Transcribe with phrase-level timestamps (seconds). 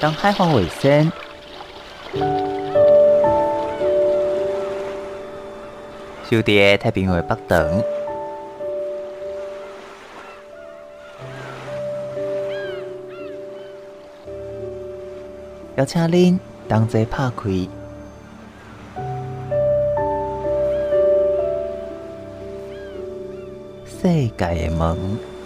[0.00, 1.10] 当海防卫生，
[6.30, 7.82] 就伫太平洋北端，
[15.74, 16.38] 邀请您
[16.68, 17.68] 同齐拍开。
[24.00, 25.37] 世界的门。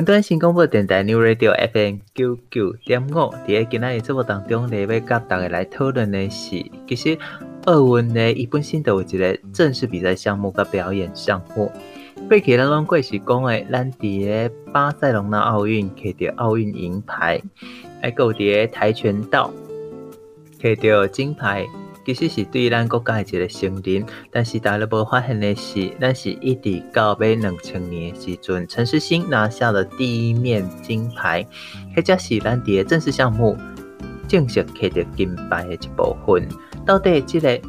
[0.00, 7.18] 云端新广播电台 New Radio FM 九九点五，伫个今仔日节目当中，嚟要甲大家来讨论的是，其实
[7.66, 11.70] 奥运呢，伊本身都有一个正式比赛项目甲表演项目。
[12.30, 17.38] 过去咱拢过是讲诶，咱伫个巴塞隆纳奥运摕到奥运银牌，
[18.00, 19.52] 还有伫个跆拳道
[20.58, 21.66] 摕到金牌。
[22.04, 31.46] 其实是对咱国家的一个承认，但是大家无发现的是，咱是一直到尾两千年的时阵，陈诗欣拿下了第一面金牌，
[31.94, 33.56] 或者是咱伫个正式项目
[34.26, 36.48] 正式摕到金牌的一部分。
[36.86, 37.60] 到底这个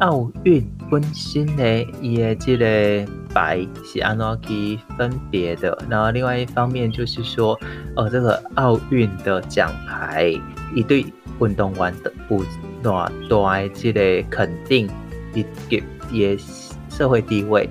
[0.00, 5.76] 奥运本身呢，伊的这个牌是安怎去分别的？
[5.88, 7.58] 然后另外一方面就是说，
[7.96, 10.32] 哦，这个奥运的奖牌，
[10.74, 11.04] 一对
[11.40, 12.42] 运动员的有。
[12.82, 14.88] 偌大的这个肯定，
[15.34, 16.42] 以及伊个
[16.88, 17.68] 社会地位，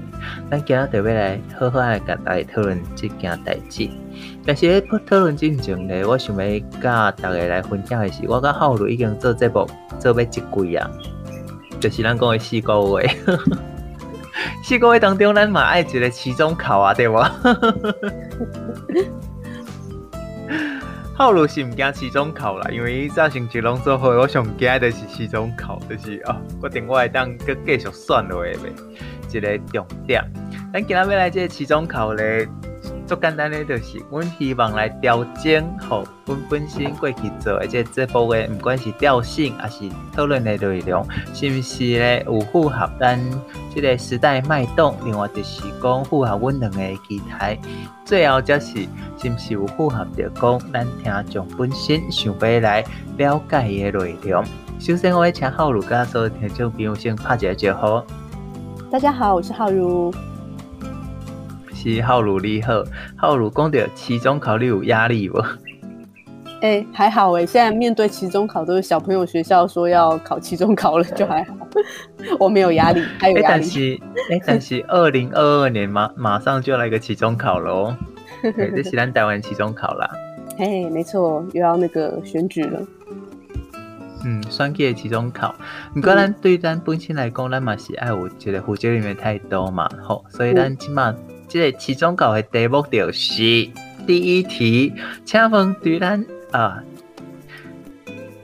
[0.52, 3.90] 咱今日特别来好好来跟大家讨论这件代志。
[4.46, 10.92] 但是咧讨论之前呢，我想要甲大家来分享的是，我甲浩如已经做节目做要一季啊，
[11.80, 13.10] 就是咱讲的四个月。
[14.64, 17.18] 四个月当中，咱嘛爱一个期中考啊，对无？
[21.20, 28.72] 套路是毋惊期中考啦，因为伊早成绩拢做好，我上惊的是期中考，就是哦，决定我会当搁继续选落去未，
[29.30, 30.24] 一个重点。
[30.72, 32.48] 咱今仔要来即个期中考咧，
[33.10, 41.04] 最简单的就是，阮希望来调整好阮本身过去做的这这部的，毋管是调性还是讨论的内容，
[41.34, 43.20] 是毋是咧有符合咱
[43.74, 44.96] 这个时代脉动？
[45.04, 46.78] 另外就是讲符合阮两个
[47.08, 47.58] 期待，
[48.06, 48.88] 最后则是。
[49.18, 52.86] 是毋是有符合着讲咱听众本身想要来
[53.18, 54.46] 了解的内容？
[54.80, 58.04] 首先，我要请浩如甲所有听众朋友先拍一个招呼。
[58.92, 60.14] 大家好，我是浩如。
[61.82, 62.84] 是浩如你好，
[63.16, 65.40] 浩如讲到期中考，你有压力不？
[66.62, 71.56] 哎、欸，还好哎、欸，现在面对期中考，都是小朋友学校说要考期中考了，就还好，
[72.38, 73.64] 我没有压力，还有压力。
[73.64, 77.98] 但是，哎，但是二零二二年马马上就来个期中考了哦。
[78.44, 80.10] 这是咱台湾期中考啦，
[80.60, 82.82] 嘿，没错，又要那个选举了。
[84.26, 85.56] 嗯，选举的期中考，
[85.94, 91.16] 不过咱对咱本身来讲，咱嘛是爱有一个负责任的态度嘛，吼，所以咱起码
[91.50, 93.34] 这个期中考的题目就是
[94.08, 94.94] 第一题，
[95.26, 96.82] 请问对咱啊，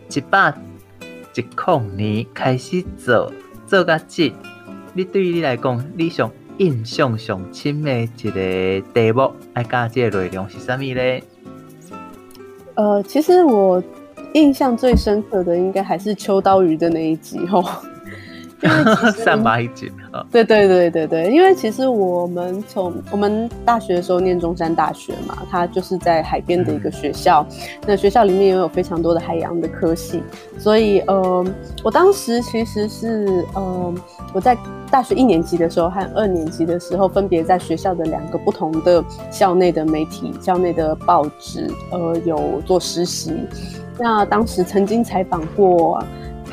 [0.10, 0.54] 一百
[1.36, 3.32] 一零年开始做
[3.68, 4.34] 做甲这，
[4.94, 6.30] 你对于你来讲，你想？
[6.58, 11.20] 印象上深的一个题目，爱加即个内容是啥物呢？
[12.76, 13.84] 呃，其实我
[14.34, 17.62] 印象最深刻的，应该还是秋刀鱼的那一集吼。
[19.24, 27.58] 三八一集啊，对对对对对，因为其实我们从我们大学的时候念中山大学嘛，它就是在海边的一个学校，嗯、
[27.88, 30.24] 那学校里面也有非常多的海洋的科系，
[30.58, 31.46] 所以呃，
[31.84, 33.94] 我当时其实是呃，
[34.34, 34.58] 我在
[34.90, 43.34] 大学一年级的时候和二年级的时候，分别在学校的两个不同的校内的媒体、校内的报纸，呃，有做实习，
[44.00, 46.02] 那当时曾经采访过。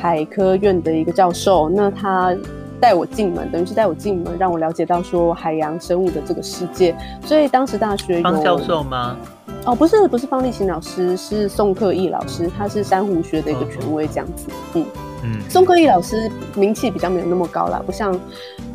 [0.03, 2.35] 海科院的一个教授，那他
[2.77, 6.93] 带我进门，等于是带我进门，让我了解到说海洋生物的这个世界。
[7.25, 9.15] 所以当时大学有方教授吗？
[9.63, 14.47] 哦，不是，不是方立行老师，是宋克义老师，他是珊瑚学的一个权威，这样子。
[14.73, 14.85] 嗯
[15.23, 18.19] 嗯，宋克义老师名气比较没有那么高啦，不像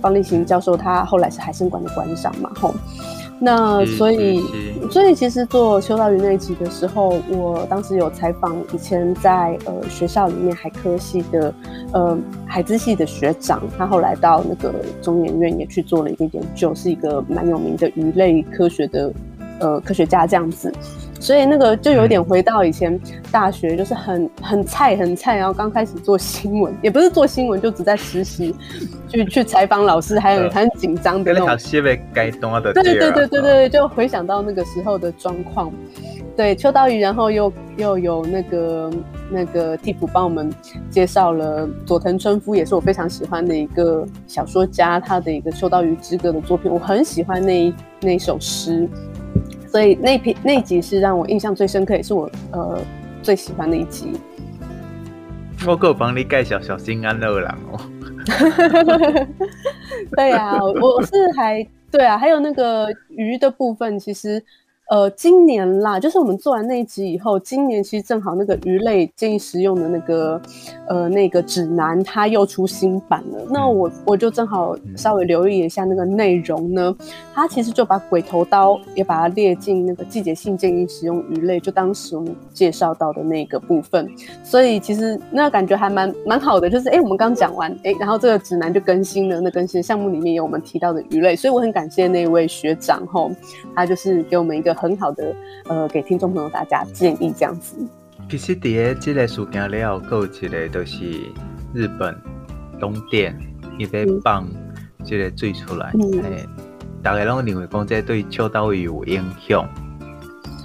[0.01, 2.75] 方立行教授，他后来是海生馆的馆长嘛，吼。
[3.41, 4.43] 那所以，
[4.91, 11.55] 所以其实做修道鱼那一集的时候，我当时有采访以前在呃学校里面海科系的
[11.93, 19.13] 呃海资系的学长，他后来到那个中研院也去做了一个研究，是一个蛮有名的鱼类科学的
[19.61, 20.73] 呃科学家这样子。
[21.21, 22.99] 所以那个就有点回到以前
[23.31, 28.55] 大学，就是很很菜很菜，然后刚开始做新闻， 也不是做新闻，就只在实习，
[29.09, 31.49] 去去采访老师，还有很紧张的那种。
[32.73, 35.73] 对对对对对对，就回想到那个时候的状况。
[36.37, 38.91] 对，秋刀鱼，然后又又有那个
[39.29, 40.49] 那个替补帮我们
[40.89, 48.89] 介绍了佐藤春夫，也是我非常喜欢的一个小说家，他的一个《秋刀鱼之歌》的作品，我很喜欢那一那一首诗，
[49.69, 52.79] 所以那篇那集是让我印象最深刻，也是我呃
[53.23, 54.13] 最喜欢的一集。
[55.67, 57.81] 我够帮你盖小小心安乐郎哦。
[60.17, 64.43] 对啊，我是还对啊，还有那个鱼的部分，其实。
[64.89, 70.41] 呃，今年啦，就是我们做完那一集以后，今年其实正好那个鱼类建议食用的那个，
[70.89, 73.45] 呃，那个指南它又出新版了。
[73.51, 76.97] 那我我就正好稍微留意一下那个内容呢，
[77.35, 84.11] 它其实就把鬼头刀也把它列进那个季节性建议食用鱼类，就当时我们介绍到的那个部分。
[84.43, 93.31] 所以其实那感觉还蛮蛮好的，就是哎，我们刚讲完，哎，然后这个指南就更新了，那更新的项目里面有我们提到的鱼类，所以我很感谢那位学长吼，
[93.77, 94.78] 他就是给我们一个。
[94.81, 95.35] 很好的，
[95.69, 97.77] 呃，给听众朋友大家建议这样子。
[98.31, 101.05] 其实，第一这个事件了，还有一个就是
[101.75, 102.15] 日本
[102.79, 103.39] 东电
[103.79, 104.47] 伊在放
[105.05, 106.65] 这个水出来，诶、嗯，
[107.03, 109.67] 大家拢认为讲这对秋刀鱼有影响，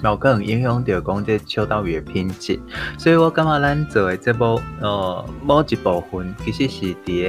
[0.04, 2.59] 有可能影响到讲这秋刀鱼的品质。
[2.98, 7.27] 所以我感觉咱做的这部呃某一部分，其实是第一，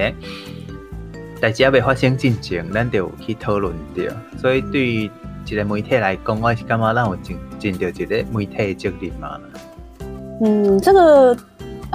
[1.41, 4.17] 代志还未发生进前，咱就有去讨论着。
[4.37, 5.11] 所以对于
[5.46, 9.41] 一个媒体来讲，我是感觉让我尽尽到一个媒体的责任嘛。
[10.41, 11.37] 嗯，这个。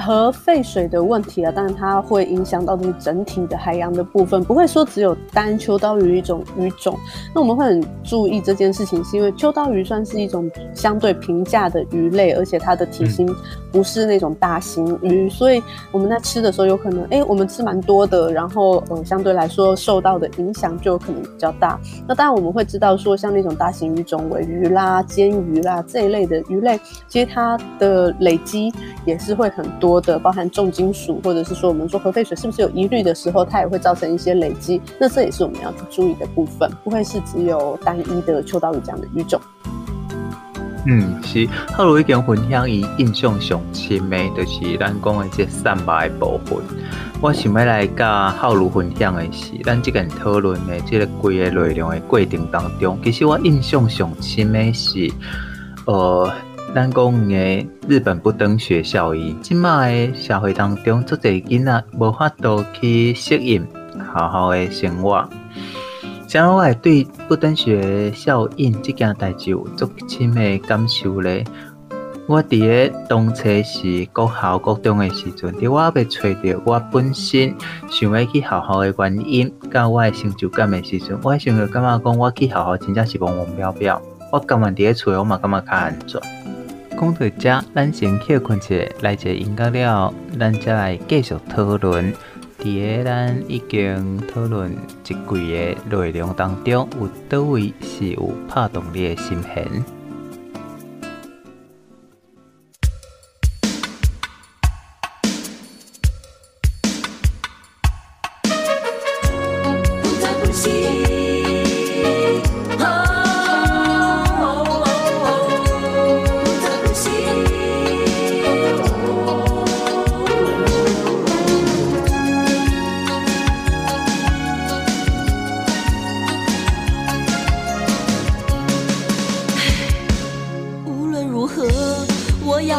[0.01, 6.97] 核废水的问题啊，当然它会影响到这个整体的海洋的部分，不会说只有单秋刀鱼一种鱼种。
[7.33, 13.27] 那我们会很注意这件事情，是因为秋刀鱼算是一种相对平价的鱼类，而且它的体型
[13.71, 15.61] 不是那种大型鱼，所以
[15.91, 21.79] 我们在吃的时候有可能，哎、欸，我们吃蛮多的，然后呃相对来说受到的影响就有可能比较大。
[22.07, 28.71] 那当然我们会知道说，像那种大型鱼种尾鱼啦、煎鱼啦这一类的鱼类，其实它的累积
[29.05, 29.88] 也是会很多。
[29.89, 34.80] 多的包含重金属，或者是说我们说核废水是不是有疑虑的时候，它也会造成一些累积。
[35.00, 39.41] 那这也是我们要去注意的部分，不会是只有单一的秋刀鱼这样的鱼种。
[40.86, 41.50] 嗯，是。
[41.74, 46.59] 浩如已经分享伊印象上深的，就是咱讲的这三百部分。
[47.19, 55.12] 我想要来甲浩如分享的是，咱这个讨论的这个规个内容的过程当中，其实我印象上深的是，
[55.85, 56.31] 呃。
[56.74, 63.66] 咱讲诶，日本不登学效应，即卖诶社会当中，足侪囡仔无法度去适应
[64.13, 65.27] 好好诶生活。
[66.27, 71.44] 像我会对不登学效应这件代志有足深诶感受咧。
[72.27, 77.56] 我伫个当初是国校国中诶时阵，伫我要找着我本身
[77.89, 84.00] 想要去好好诶原因，甲我诶成就感诶时阵，我想着感觉讲我去好好真正是懵懵飘飘。
[84.31, 86.21] 我感觉伫个厝，我嘛感觉较安全。
[86.99, 92.13] 讲到这，咱先歇困一下，来一个音乐了，咱再来继续讨论。
[92.59, 99.98] 伫个咱已经讨论一季个内容当中，有叨位是有拍动你的心弦？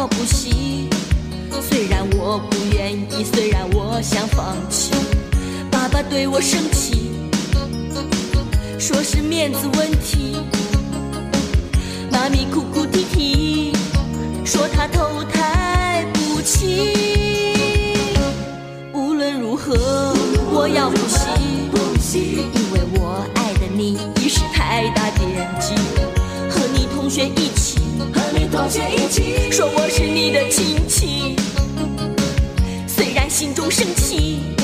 [0.01, 0.89] 我不行，
[1.61, 4.91] 虽然我不愿意，虽然我想放弃，
[5.69, 7.11] 爸爸对我生气，
[8.79, 10.37] 说是面子问题，
[12.11, 13.73] 妈咪哭哭啼啼
[14.43, 16.67] 说他投胎不轻，
[18.93, 20.15] 无论如何
[20.51, 20.97] 我要呼
[21.99, 25.75] 吸，因为我爱的你已是太大年纪，
[26.49, 27.60] 和你同学一起。
[28.13, 29.51] 和你同学一起。
[29.51, 31.35] 说我是你的亲戚
[32.87, 34.60] 虽然心中生气。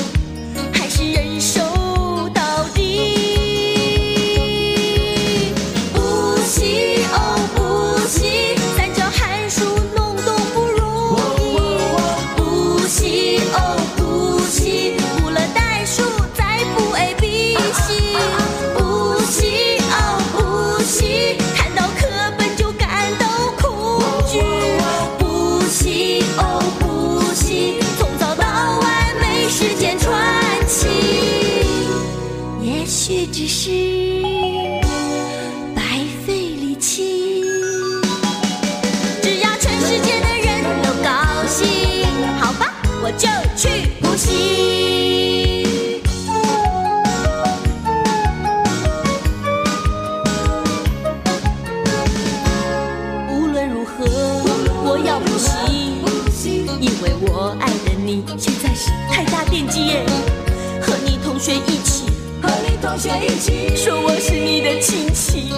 [61.48, 62.04] 学一起，
[62.42, 65.54] 和你同学一起，说我是你的亲戚，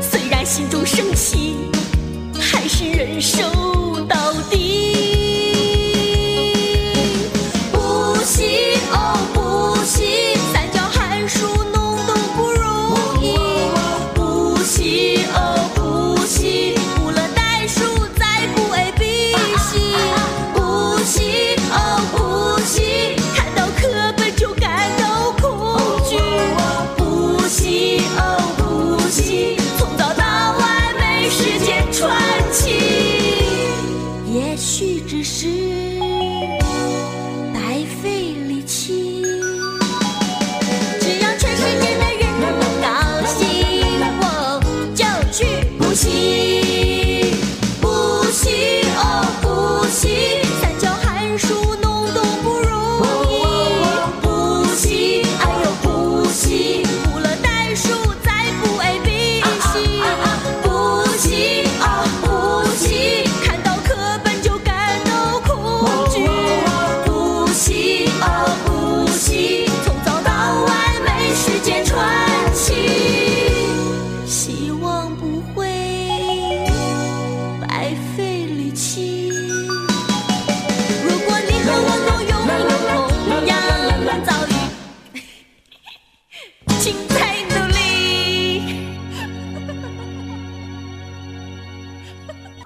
[0.00, 1.56] 虽然心中生气，
[2.40, 3.91] 还是忍受。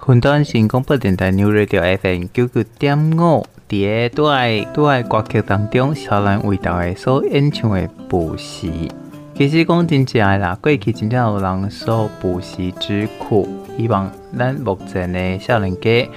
[0.09, 8.89] 云端新广播电台 New Radio FM 九九点五，伫个爱都爱歌曲当中，小兰为大家所演唱的补习。
[9.35, 14.09] 其实讲真正的啦，过去真正有人受补习之苦，希望
[14.39, 16.09] 咱目前的少年家，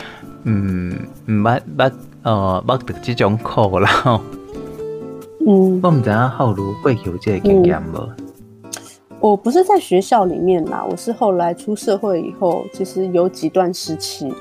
[0.44, 0.96] 嗯，
[1.28, 1.92] 毋捌捌
[2.22, 3.90] 呃捌得这种苦啦。
[5.48, 8.29] 嗯，我毋知影浩如过去有这个经验无？
[9.22, 14.34] 我不是在学校里面啦，我是后来出社会以后，其实有几段时期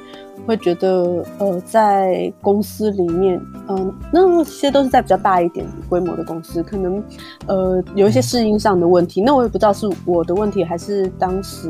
[0.47, 7.03] 会觉得，呃，在公司里面，嗯、呃，那些都是在比较大一点规模的公司，可能，
[7.47, 9.21] 呃，有一些适应上的问题。
[9.21, 11.69] 那我也不知道是我的问题，还是当时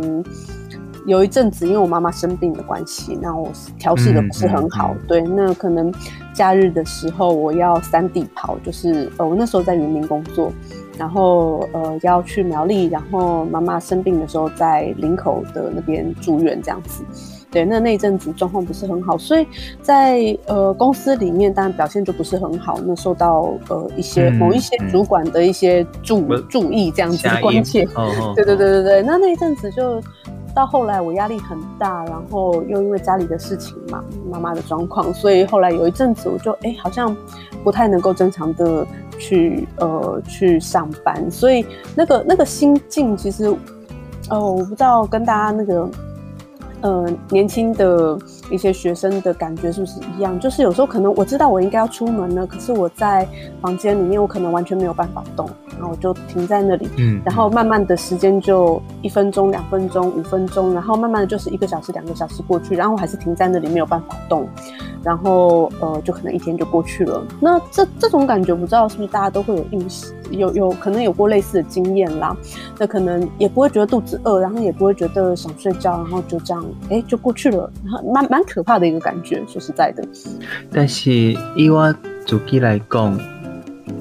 [1.06, 4.90] 有一阵子因为我妈妈生病的关系，那我调试的不是很好。
[4.92, 5.90] 嗯嗯嗯、对，那可能
[6.34, 10.52] 假日的时候我要三地跑，就是呃，我那时候在云林工作。
[10.98, 17.04] 然后呃要去苗栗，然后妈妈生病的时候在林口的那边住院这样子，
[17.50, 19.46] 对，那那一阵子状况不是很好，所以
[19.80, 30.02] 在呃公司里面当然表现就不是很好，那受到呃一些、嗯、某一些主管的一些注、嗯、注意这样子的关切，哦哦 对对对对对，那那一阵子就
[30.52, 37.16] 到后来我压力很大，然后又因为家里的事情嘛，妈妈的状况，所以后来有一阵子我就哎好像
[37.62, 38.84] 不太能够正常的。
[39.18, 43.44] 去呃去上班，所以那个那个心境其实，
[44.30, 45.88] 呃，我不知道跟大家那个
[46.82, 48.18] 呃年轻的
[48.50, 50.38] 一些学生的感觉是不是一样？
[50.38, 53.26] 就是有时候可能我知道我应该要出门了，可是我在
[53.60, 64.48] 房间里面，我可能完全没有办法动，然后我就停在那里，嗯，然后慢慢的时间就一分钟、两分钟、五分钟，然后慢慢的就是一个小时、两个小时过去，然后我还是停在那里没有办法动。
[65.04, 67.24] 然后呃，就可能一天就过去了。
[67.40, 72.36] 那这这种感觉，不知道是不是大家都会有印象，有有可能有过类似的经验啦。
[72.78, 77.70] 那可能也不会觉得肚子饿，然后也不会觉得想睡觉，然后就这样，哎，就过去了。
[77.84, 80.02] 然后蛮蛮可怕的一个感觉，说实在的。
[80.72, 81.92] 但是以我
[82.26, 83.18] 自己来讲。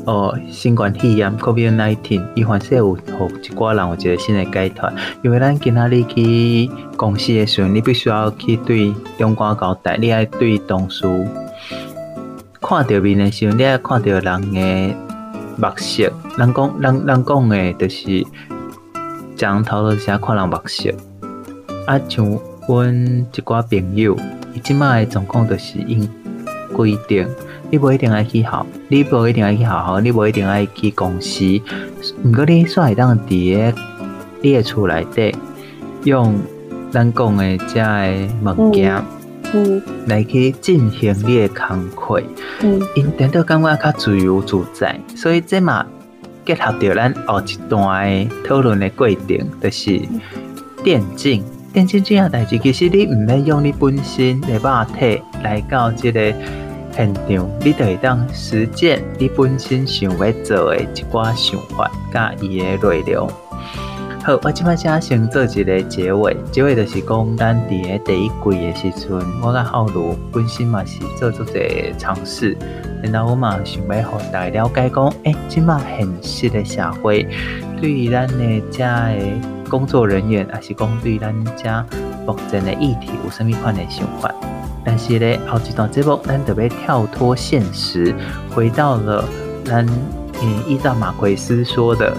[0.06, 4.90] 哦，新冠肺炎 COVID-19，伊反正有互一寡人有一个新的解脱，
[5.22, 11.06] 因为咱今仔日去公司的时候，你必须要去对长官交代，你爱对同事
[12.62, 14.96] 看到面的时候，你爱看到人的
[15.58, 16.12] 目色。
[16.38, 18.26] 人讲人人讲的，就是
[19.36, 20.92] 讲头都是爱看人目色。
[21.86, 22.26] 啊，像
[22.68, 24.16] 阮一寡朋友，
[24.54, 26.08] 伊即摆的状况就是因
[26.74, 27.28] 规定。
[27.70, 31.44] 你无一定爱去学，你无一定爱去学校，你无一定爱去公司。
[32.24, 33.82] 毋过你煞会当伫个
[34.42, 35.36] 你个厝内底，
[36.06, 36.40] 用
[36.90, 39.04] 咱讲的遮个物件，
[40.08, 42.22] 来去进行你的工课，
[42.62, 45.00] 嗯，因感觉感觉较自由自在。
[45.16, 45.86] 所以这嘛，
[46.46, 50.02] 结合着咱后一段的讨论的过程，就是
[50.84, 51.44] 电竞。
[51.74, 56.20] 电竞这样代志，其实你毋免用你本身的肉体来到这个
[56.92, 63.30] 现场，你就会当实践你本身想要做的一寡想法，甲伊诶内容。
[64.28, 71.58] 好，我即摆先先做一个结尾，结尾就是讲咱伫诶第一季诶时阵，我甲浩如本身嘛是做做者
[71.98, 72.58] 尝试，
[73.02, 77.26] 然后我嘛想要互大家了解讲，诶、即摆现实诶社会，
[77.80, 81.86] 对于咱诶遮诶工作人员，还是讲对咱遮
[82.26, 84.30] 目前诶议题有啥物款诶想法？
[84.84, 88.14] 但是咧后一段节目，咱特别跳脱现实，
[88.54, 89.24] 回到了
[89.64, 89.88] 咱
[90.42, 92.16] 嗯依照马奎斯说的。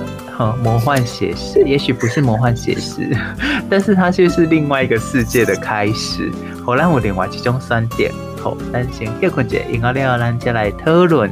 [0.63, 3.11] 魔幻写实，也许不是魔幻写实，
[3.69, 6.31] 但是它却是另外一个世界的开始。
[6.65, 8.13] 好，让我另外几种观点。
[8.41, 11.29] 好，咱先歇困者，然后了，咱再来讨论。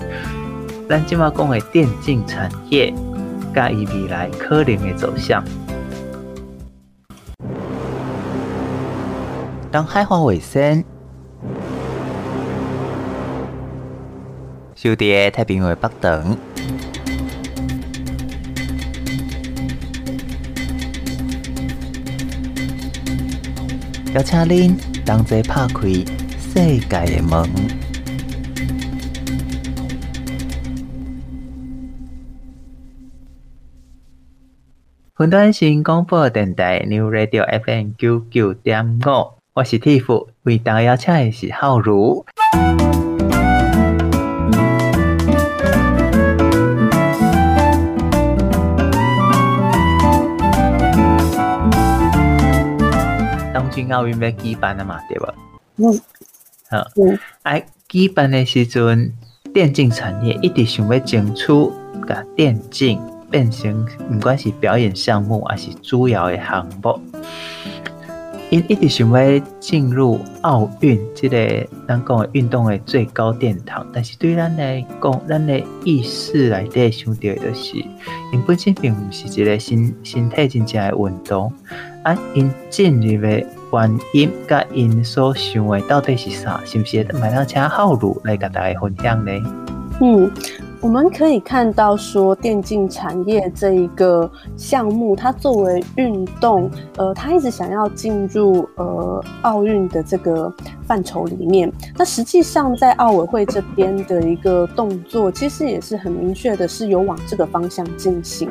[0.89, 2.93] 咱今嘛讲的电竞产业，
[3.55, 5.41] 甲伊未来可能的走向。
[9.71, 10.83] 当海华卫生，
[14.75, 16.37] 小弟太平洋北等。
[24.17, 25.89] 邀请恁同齐拍开
[26.41, 27.47] 世界的门。
[35.19, 42.25] 云端新广播电台 New Radio FM 九九点五，我是 Tiff，为大家邀请的是浩如。
[53.85, 55.35] 奥运要举办了嘛，对吧？
[55.79, 55.93] 嗯，
[56.71, 59.13] 好，嗯，哎，举办的时阵，
[59.53, 61.53] 电竞产业一直想要争取，
[62.09, 62.99] 把电竞
[63.31, 66.99] 变成不管是表演项目，还是主要的项目，
[68.49, 73.87] 因一直想要进入奥运这个咱讲的运动的最高殿堂。
[73.93, 77.77] 但是对咱来讲，咱的意识内底想到的是，
[78.33, 81.53] 因本身并不是一个身身体真正的运动，
[82.03, 83.47] 啊，因进入的。
[83.77, 86.61] 原因甲因所想的到底是啥？
[86.65, 89.33] 是不是买辆车好路来跟大家分享呢？
[90.01, 90.31] 嗯，
[90.83, 100.53] 我们可以看到说，电竞产业这一个项目，它作为运动，呃，它一直想要进入呃奥运的这个
[100.87, 101.71] 范畴里面。
[101.97, 108.51] 那实际上，在奥委会这边的一个动作，其实也是很明确的，是有往这个方向进行。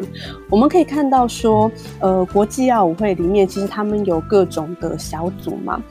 [0.50, 5.82] 我们可以看到说，呃，国际奥委会里面，其实他们有各种的小组嘛。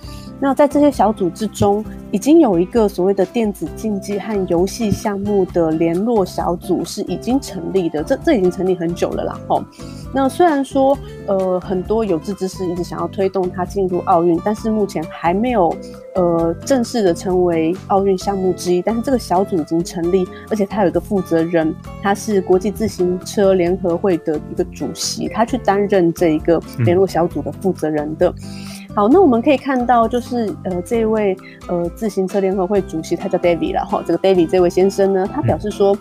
[0.44, 9.40] 那在这些小组之中，已经有一个所谓的电子竞技和游戏项目的联络小组是已经成立的，这这已经成立很久了啦。
[9.48, 9.64] 吼，
[10.12, 15.74] 那虽然说，呃，很多有志之士一直想要推动它进入奥运，但是目前还没有，
[16.14, 18.82] 呃，正式的成为奥运项目之一。
[18.82, 28.28] 但是这个小组已经成立，而且他有一个负责人，他是国际自行车联合会的一个主席，他去担任这一个联络小组的负责人的。
[28.28, 34.00] 嗯好，那我们可以看到，就是呃，这位呃自行车联合会主席，他叫 David 了哈。
[34.06, 35.98] 这个 David 这位先生呢，他表示说，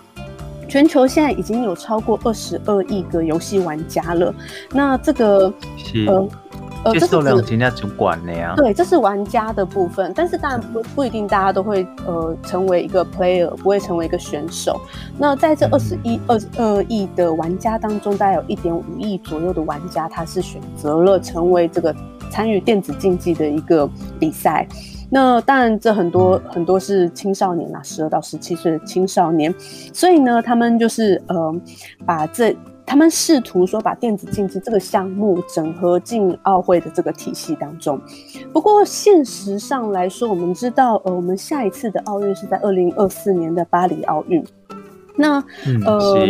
[0.68, 4.32] 全球现在已经有超过二十二亿个游戏玩家了。
[4.70, 6.28] 那这个是呃
[6.84, 8.54] 呃，这是人家主管的呀。
[8.56, 14.80] 对，这是玩家的部分，但是当然不不一定大家都会呃成为一个 player，不会成为一个选手。
[15.18, 21.92] 那在这二十一二十二亿的玩家当中，大概有一点五亿左右的玩家，他是选择了成为这个。
[22.34, 24.66] 参与电子竞技的一个比赛，
[25.08, 29.54] 那当然这很多很多是青少年啦，十二到十七岁的青少年，
[29.92, 31.54] 所以呢，他们就是呃，
[32.04, 32.52] 把这
[32.84, 38.00] 他们试图说把电子竞技这个项目整合进奥会的这个体系当中。
[38.52, 44.44] 不过现实上来说，我们知道呃，我们下一次的奥运是在二零二四年的巴黎奥运，
[45.16, 45.40] 那
[45.86, 46.26] 呃。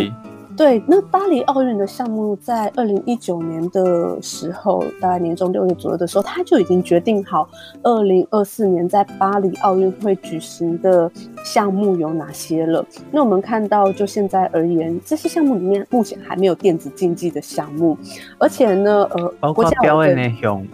[0.55, 0.57] 嗯。
[0.57, 7.47] 对，那巴黎奥运的项目在二零一九年的时候，大概年中六月左右的时候，他就已经决定好
[7.83, 11.11] 二零二四年在巴黎奥运会举行的
[11.43, 12.85] 项目有哪些了。
[13.11, 17.97] 那我们看到，就现在而言，这些项目里面目前还没有电子竞技的项目，
[18.37, 20.65] 而且呢，呃，包括表演的项，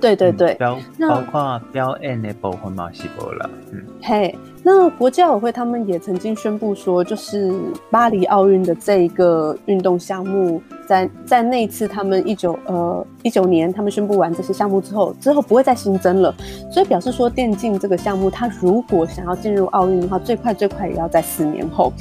[0.00, 4.34] 对对对，包包括表演的部分嘛是无了，嗯，嘿。
[4.62, 7.52] 那国际奥委会他们也曾经宣布说，就是
[7.90, 16.34] 巴黎奥运的这一个运动项目，在在那一次他们一九呃一九年他们宣布完这些项目之后，之后不会再新增了，
[16.68, 21.92] 所以表示说电竞这个项目，它如果想要进入奥运的话，最快最快也要在四年后，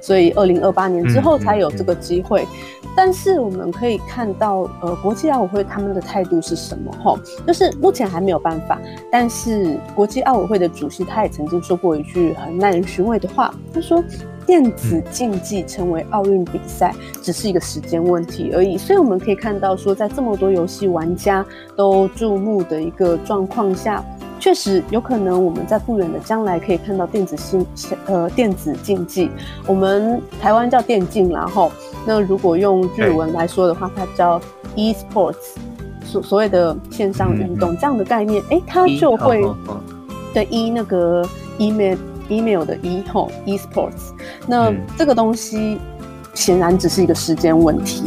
[0.00, 2.42] 所以二零二八年之后才有这个机会。
[2.44, 2.88] 嗯嗯嗯。
[2.96, 6.90] 但是我们可以看到，呃，国际奥委会他们的态度是什么？
[7.04, 8.80] 吼，就是目前还没有办法。
[9.12, 14.02] 但是国际奥委会的主席他也曾经说过一句很耐人寻味的话，他说。
[14.48, 21.44] 电子竞技成为奥运比赛只是一个时间问题而已，所以我们可以看到说，在这么多游戏玩家
[21.76, 24.02] 都注目的一个状况下，
[24.40, 27.66] 确实有可能我们在不远的将来可以看到电子竞
[28.06, 29.30] 呃电子竞技，
[29.66, 31.70] 我们台湾叫电竞，然后
[32.06, 34.40] 那如果用日文来说的话，它叫
[34.74, 35.56] e-sports，
[36.06, 39.42] 所所谓的线上运动这样的概念，哎，它就会
[40.32, 41.22] 的 e 那个
[41.58, 41.98] email。
[42.28, 44.12] Email 的 e 吼 esports，
[44.46, 45.78] 那这个东西
[46.34, 48.04] 显然只是一个时间问题。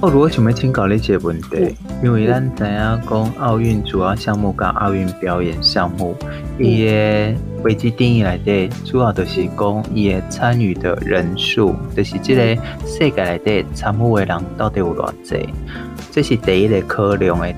[0.00, 6.16] 我，如果想要请教你一个问题，因为咱知影讲奥运主要项目跟奥运表演项目，
[6.58, 15.48] 伊的维基定义来的主要就是讲伊的参与的人数，就是这个世界来的参与的人到底有偌济，
[16.10, 17.54] 这是第一个考量的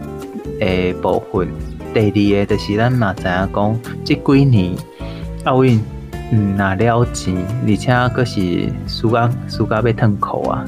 [0.60, 1.48] 诶部分。
[1.94, 4.74] 第二个就是咱嘛知影讲，这几年
[5.44, 5.80] 奥运
[6.32, 7.34] 嗯拿了钱，
[7.66, 10.64] 而且阁是输甲输甲要脱裤啊！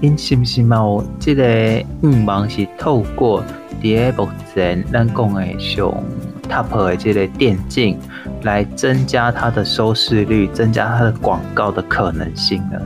[0.00, 3.42] 因是毋是嘛有这个愿望是透过
[3.80, 6.04] 伫个目前咱讲的上
[6.48, 7.96] top 的这个电竞，
[8.42, 12.78] 来增加它的收视率，增加它的广告的可能性呢？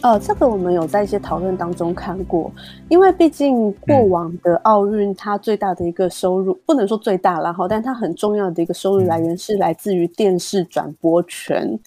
[0.00, 2.50] 呃，这个我们有在一些讨论当中看过，
[2.88, 11.78] 因为毕竟过往的奥运，它最大的一个收入，不能说最大啦，哈，但它很重要的一个收入来源是来自于电视转播权。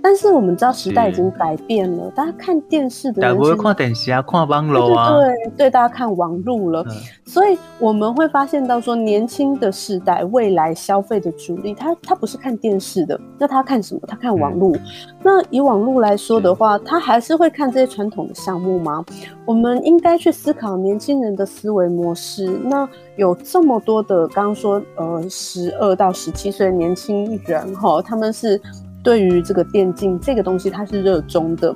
[0.00, 6.86] 但是我们知道时代已经改变了，大家看电视的人不会看电视啊，看网络啊，对对对，大家看网络了，
[7.26, 14.00] 所以我们会发现到说，年轻的世代未来消费的主力，他他不是看电视的，那他看什么？
[14.06, 14.72] 他看网络。
[15.20, 19.04] 那以网络来说的话，他还是会看这些传统的项目吗？
[19.44, 22.46] 我们应该去思考年轻人的思维模式。
[22.62, 28.60] 那有这么多的，刚刚说，呃，十二到十七岁的年轻人，哈，他们是。
[29.02, 31.74] 对于这个电竞这个东西，他是热衷的。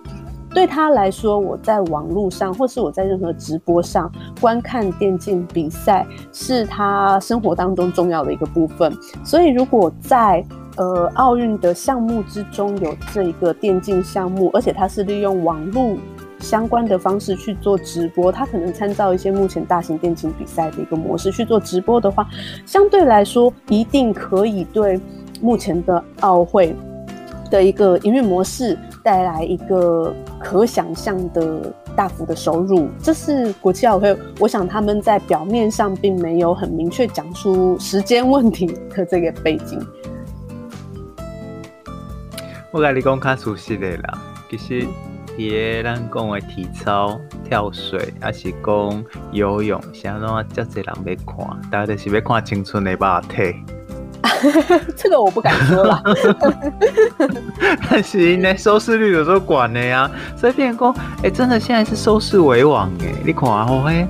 [0.54, 8.92] 对他来说，我在网络上，或是我在任何直播上观看电竞比赛，是他生活当中重要的一个部分。
[9.24, 10.44] 所以，如果在
[10.76, 15.96] 呃奥运的项目之中有这一个电竞项目，而且他是利用网络
[16.38, 22.28] 相关的方式去做直播，他可能参照一些目前大型电竞比赛的一个模式去做直播的话，
[22.66, 25.00] 相对来说，一定可以对
[25.40, 26.76] 目前的奥会。
[27.52, 39.78] 的一个营运模式带来一个可想象的大幅的收入，这是国际奥会，我想他们在表面上并没有很明确讲出时间问题的这个背景。
[42.70, 44.18] 我跟你讲较熟悉的啦，
[44.50, 44.86] 其实
[45.36, 53.54] 也咱讲的体操、跳水，还是讲游泳，像那种这侪人要看，大家就是要看青春的肉体。
[54.96, 56.02] 这个我不敢说了，
[57.90, 64.06] 但是呢，收视率有时候管的呀，所以变工，哎、欸，真的现在是收视为王哎，你看哦嘿，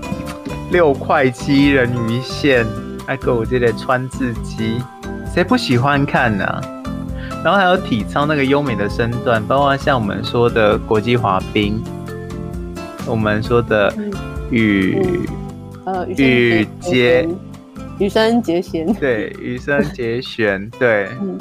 [0.70, 2.66] 六块七人鱼线，
[3.07, 4.83] 还有这个川字肌，
[5.33, 6.61] 谁不喜欢看呢、啊？
[7.42, 11.83] 然后还有体操那个优美的身段，包括像我们说的国际滑冰，
[13.07, 13.92] 我们说的
[14.51, 15.27] 羽、
[15.87, 17.29] 嗯、呃羽接。
[17.98, 21.09] 羽生结弦，对，羽生结弦， 对。
[21.20, 21.38] 嗯。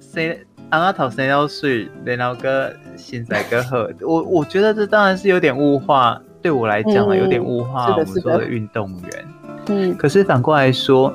[0.00, 0.36] 生
[0.70, 9.26] 阿头谁要睡，然后个现在个喝，我我觉得这当然是有点物化，对我来讲有点物化我们说的运动员。
[9.68, 9.96] 嗯。
[9.96, 11.14] 可是反过来说，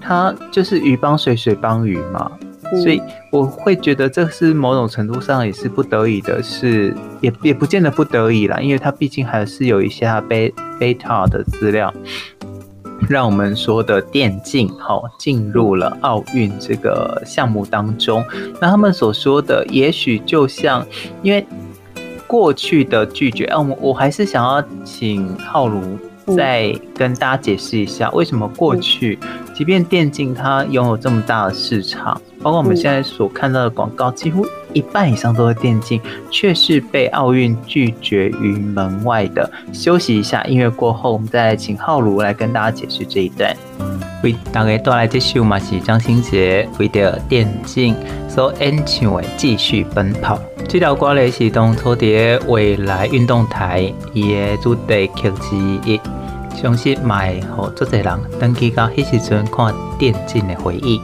[0.00, 2.30] 他就是鱼帮水，水帮鱼嘛，
[2.72, 11.92] 嗯，所以我会觉得这是某种程度上也是不得已的事，也也不见得不得已啦，因为他毕竟还是有一些他贝贝塔的资料。
[13.08, 18.24] 让我们说的电竞好进入了奥运这个项目当中。
[18.60, 20.86] 那他们所说的，也许就像
[21.22, 21.46] 因为
[22.26, 25.80] 过去的拒绝，啊，我我还是想要请浩如
[26.36, 29.18] 再跟大家解释一下，为什么过去
[29.54, 39.50] 即便电竞它拥有这么大的市场，包括我们现在所看到的广告，几乎一半以上都是电竞，却是被奥运拒绝于门外的。
[39.72, 43.54] 休息一下，音乐过后，我们再请浩如来跟大家解释这一段。
[44.22, 47.94] 为大家带来这首嘛是张新杰为着电竞
[48.28, 50.36] 所演唱的《继续奔跑》。
[50.68, 56.00] 这条歌咧是当初伫个未来运动台伊的主题曲之一，
[56.54, 61.00] 相信卖互足侪人登记到迄时阵看电竞的回忆。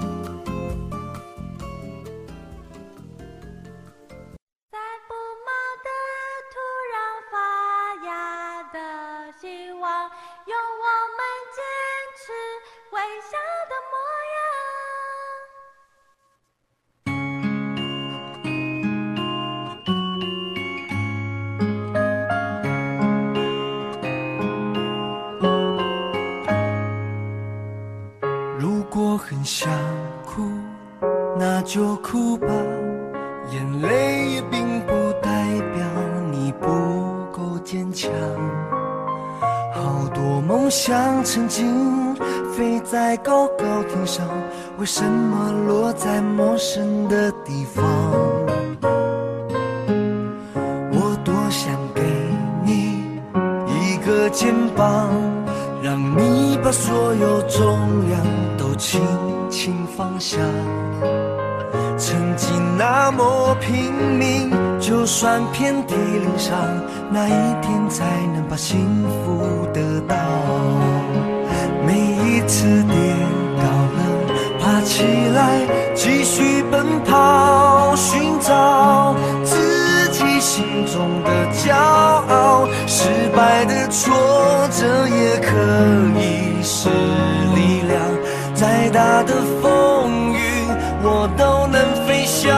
[89.26, 90.68] 的风云
[91.02, 92.54] 我都能飞翔，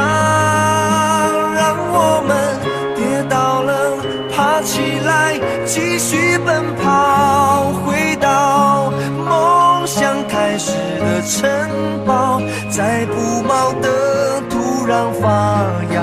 [1.54, 2.30] 让我们
[2.94, 3.72] 跌倒了
[4.34, 8.92] 爬起来，继续奔跑，回到
[9.24, 11.42] 梦想开始的城
[12.04, 15.26] 堡，在不毛的土壤发
[15.94, 15.95] 芽。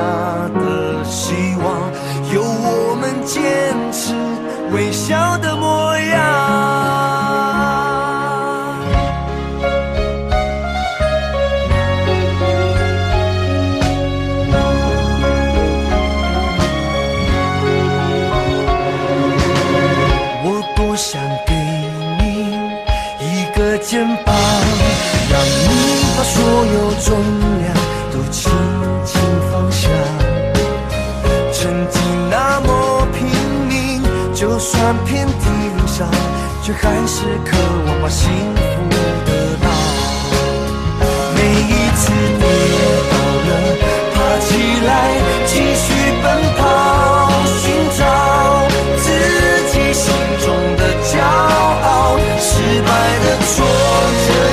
[35.06, 36.08] 遍体鳞伤
[36.62, 38.72] 却还是渴望把幸福
[39.26, 39.70] 得到
[41.36, 42.46] 每一次跌
[43.12, 43.14] 倒
[43.48, 43.52] 了
[44.14, 44.50] 爬起
[44.86, 44.90] 来
[45.46, 45.86] 继续
[46.22, 46.26] 奔
[46.58, 46.62] 跑
[47.60, 47.64] 寻
[47.98, 48.02] 找
[48.98, 49.06] 自
[49.72, 52.90] 己心中的骄傲失败
[53.26, 53.66] 的挫
[54.28, 54.53] 折。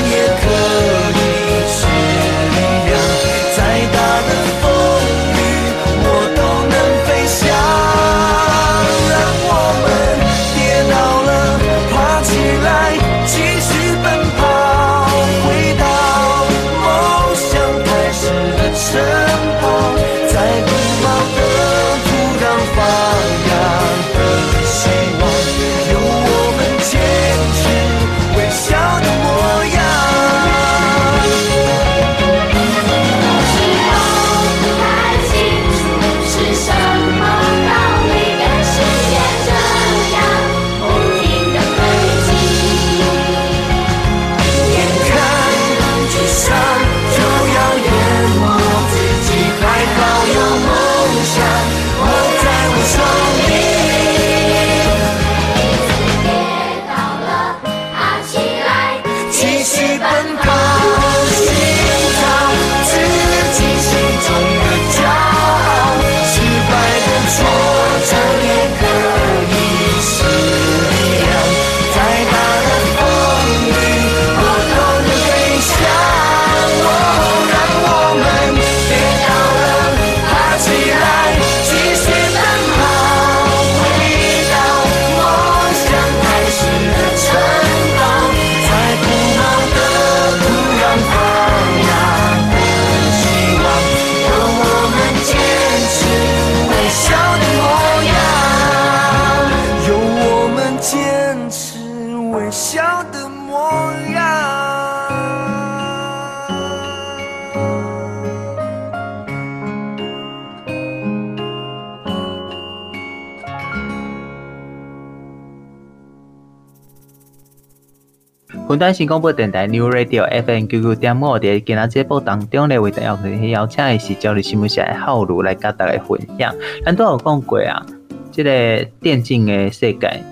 [118.92, 123.16] 新广播电台 New Radio FM 九九点五，伫今仔节目当中咧，为大家
[123.48, 126.52] 邀请的是教育新闻社的浩如来甲大家分享。
[126.84, 127.84] 咱都有讲过啊，
[128.32, 130.22] 这个电竞的世界，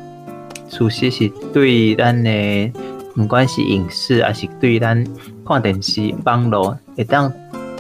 [0.68, 2.73] 其实是对咱的，
[3.14, 5.05] 不管是影视，还是对咱
[5.47, 7.33] 看电视、网络，会当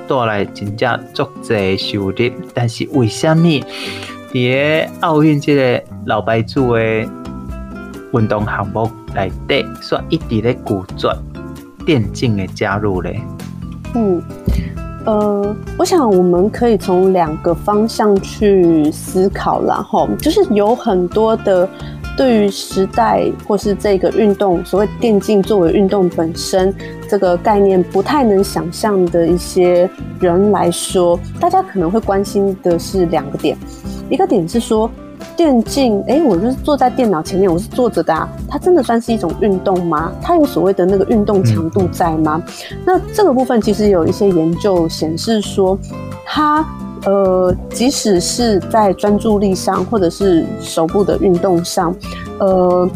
[0.06, 2.14] 带来真正足济收入。
[2.54, 3.48] 但是为什么
[4.32, 7.08] 伫奥运这个老牌子的
[8.12, 11.08] 运动项目来底，说一直咧拒绝
[11.84, 13.20] 电竞的加入咧。
[13.94, 14.22] 嗯，
[15.04, 21.68] 呃，我想我们可以从两个方向去思考，然后就是有很多的
[22.16, 26.74] 对于时代或是这个运动，所谓电竞作为运动本身
[27.08, 29.88] 这个概念不太能想象的一些
[30.20, 33.56] 人来说，大家可能会关心的是两个点，
[34.08, 34.90] 一个点是说。
[35.36, 38.28] 电竞，哎、欸，我就是坐在电脑前面，我是坐着的啊。
[38.48, 40.12] 它真的算是一种运动吗？
[40.20, 42.42] 它有所谓的那个运动强度在吗？
[42.84, 45.78] 那这个部分其实有一些研究显示说，
[46.26, 46.66] 它
[47.04, 51.94] 呃，即使是在专注力上，或者是手部的运动上，
[52.40, 52.90] 呃，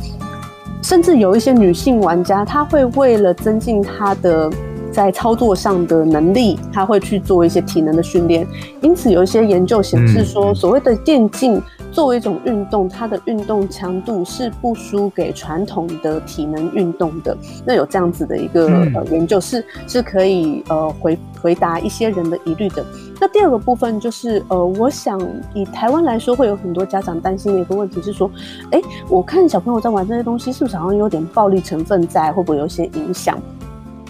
[0.83, 4.51] 甚至有一些女性玩家，她会为了增进她的
[4.91, 8.45] 在操作上的能力，她会去做一些体能的训练。
[8.81, 11.63] 因此，有一些研究显示说，所谓的电竞。
[11.93, 17.37] 作为一种运动，它的运动强度是不输给传统的体能运动的。
[17.65, 22.85] 那有这样子的一个呃研究是是可以呃回回答一些人的疑虑的。
[23.21, 25.21] 那第二个部分就是呃，我想
[25.55, 28.29] 以台湾来说，会有很多家长担心的一个问题是说，
[28.71, 32.33] 哎，我看小朋友在玩这些东西，是不是好像有点暴力成分在？
[32.33, 33.39] 会不会有一些影响？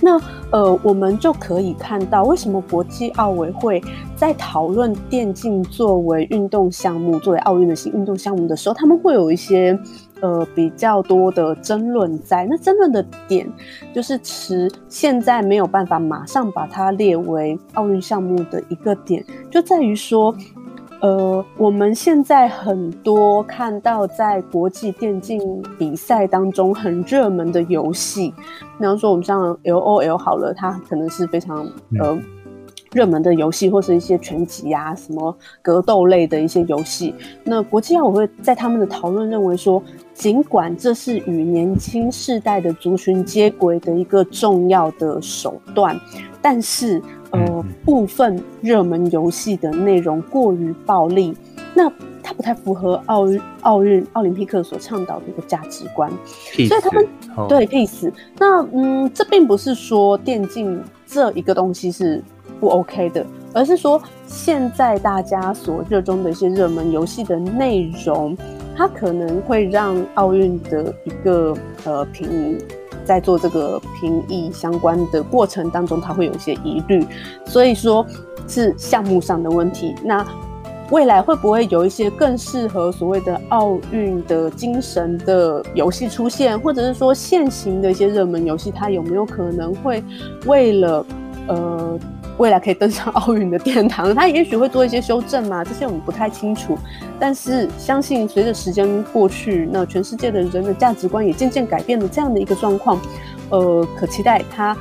[0.03, 3.81] 那呃，我们就可以看到，为什么国际奥委会
[4.17, 9.79] 在讨论电竞作为运动项目、作为奥运的新运动项目的时候，他们会有一些
[10.21, 12.45] 呃比较多的争论在。
[12.51, 13.49] 那争论的点
[13.95, 20.35] 就是持现在没有办法马上把它列为奥运项目的一个点，就在于说。
[21.03, 28.33] 呃，我们现在很多看到在国际电竞比赛当中很热门的游戏，
[28.79, 31.67] 比方说我们像 LOL 好了，它可能是非常
[31.99, 32.17] 呃
[32.93, 37.13] 热门的游戏，或是一些拳击啊、什么格斗类的一些游戏。
[37.43, 39.83] 那国际上我会在他们的讨论认为说，
[40.15, 45.99] 尽管这是与年轻世代的族群接轨的一个重要的手段，
[46.41, 47.03] 但是。
[47.33, 51.35] 呃，部分热门游戏的内容过于暴力，
[51.75, 51.91] 那
[52.23, 56.11] 它不太符合奥运、奥运、奥林匹克所倡导的一个价值观
[56.53, 56.69] ，Peace.
[56.69, 57.49] 所以他们、oh.
[57.49, 58.13] 对 peace。
[58.39, 62.23] 那嗯，这并不是说电竞这一个东西是
[62.61, 68.37] 不 OK 的，而是说现在大家所热衷的一些热门游戏的内容，
[68.77, 72.59] 它可能会让奥运的一个呃评
[73.05, 77.07] 在做这个评议相关的过程当中，他会有一些疑虑，
[77.45, 78.07] 所以说
[78.49, 79.95] 是项目上的问题。
[80.05, 80.27] 那
[80.91, 90.03] 未来会不会有一些更适合所谓的奥运的精神的游戏出现，或者是说现行的一些热门游戏，它有没有可能会
[90.47, 91.07] 为了
[91.49, 91.99] 呃？
[92.39, 96.79] 未来可以登上奥运的殿堂，他也许会做一些修正嘛，这些我们不太清楚。
[97.21, 103.01] 但是相信随着时间过去，那全世界的人的价值观也渐渐改变了，这样的一个状况，
[103.51, 104.77] 呃，可期待他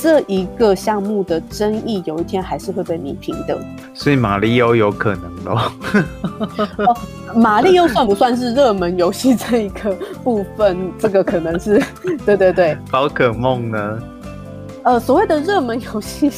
[0.00, 3.56] 这一个项目的争议有一天还是会被弭平的。
[3.92, 5.56] 所以马里欧有可能喽？
[6.78, 6.96] 哦，
[7.36, 10.76] 马里欧算不算是热门游戏这一个部分？
[10.98, 11.80] 这个可能是，
[12.26, 12.76] 对对对。
[12.90, 14.02] 宝可梦呢？
[14.84, 16.30] 呃，所谓的热门游戏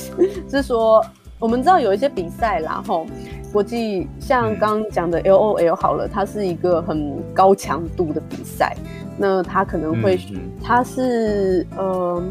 [0.48, 1.04] 是说，
[1.36, 3.04] 我们知道有一些比赛啦，吼，
[3.52, 8.76] 国际像刚刚讲的 LOL 好了，它是一个很高强度的比赛，
[9.18, 12.22] 那它可能会，嗯、它是呃，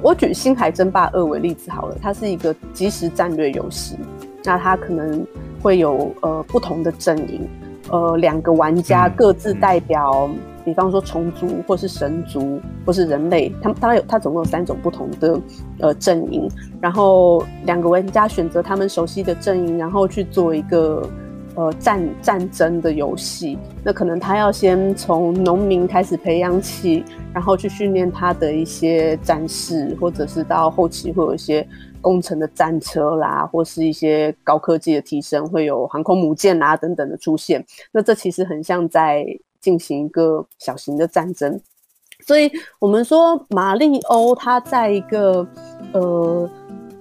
[0.00, 3.98] 我举《星海争霸二》为例子好了，它是一个即时战略游戏，
[4.44, 5.26] 那它可能
[5.62, 7.46] 会有呃不同的阵营，
[7.90, 10.30] 呃，两个玩家各自代表。
[10.68, 15.40] 比方说虫族，或是神族，或是人类，他们当然有，它总共有三种不同的
[15.80, 16.46] 呃阵营，
[16.78, 21.08] 然后两个玩家选择他们熟悉的阵营，然后去做一个
[21.54, 23.56] 呃战战争的游戏。
[23.82, 27.02] 那可能他要先从农民开始培养起，
[27.32, 31.66] 然后去训练他的一些战士，或者是到后期会有一些
[32.02, 37.64] 工程的战车啦，或是一些高科技的提升，会有航空母舰啦等等的出现。
[37.90, 39.24] 那这其实很像在。
[39.60, 41.60] 进行一个小型的战争，
[42.26, 45.46] 所以我们说马里欧它在一个
[45.92, 46.48] 呃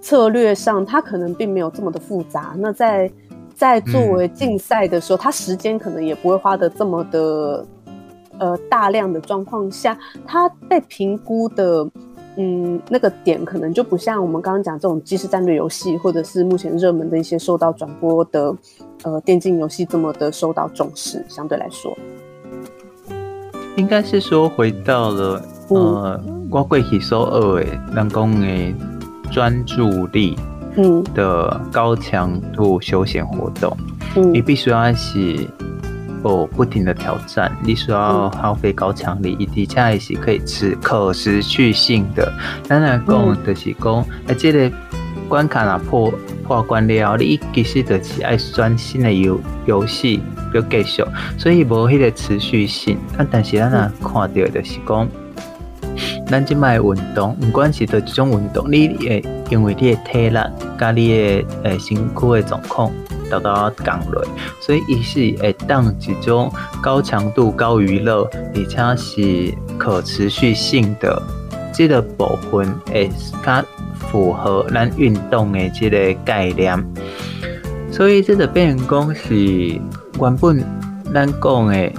[0.02, 2.56] 策略上，它可能并没有这么的复杂。
[2.58, 3.12] 那在
[3.56, 7.66] 在作为竞赛的时候，它时间可能也不会花得这么的
[8.38, 11.90] 呃大量的状况下，它被评估的
[12.36, 18.56] 嗯那个点可能就不像我们刚刚讲这种即时战略游戏，或者是目前热门的一些受到转播的
[19.04, 21.98] 呃电竞游戏这么的受到重视，相对来说。
[23.78, 26.20] 应该是说回到了呃，
[26.50, 28.74] 我过去所学的人讲的
[29.32, 30.36] 专注力
[30.76, 31.04] 嗯。
[31.14, 33.76] 的高强度休闲活动，
[34.16, 35.48] 嗯，你必须要是
[36.24, 42.32] 哦不停的挑战，你需要耗费高强力，以及恰也是可以持可持续性的。
[42.68, 44.72] 当然讲就是讲，哎，这个
[45.28, 46.12] 关卡哪破
[46.46, 50.22] 破关了，你其实就是爱专心的游游戏。
[50.54, 51.04] 要继续，
[51.38, 52.98] 所以无迄个持续性。
[53.18, 55.08] 啊，但是咱若看到就是讲，
[56.26, 60.40] 咱即摆运动，毋管是叨一种运动，你会因为你的体力
[60.80, 62.90] 甲你的诶身躯的状况
[63.30, 64.24] 得到降落，
[64.62, 66.50] 所以伊是会当一种
[66.82, 68.24] 高强度、高娱乐，
[68.56, 71.22] 而且是可持续性的
[71.74, 73.12] 这个部分，会
[73.46, 73.62] 较
[74.12, 76.84] 符合咱运动的这个概念。
[77.92, 79.80] 所以这个变成讲是。
[80.20, 80.66] 原本
[81.14, 81.92] 咱讲的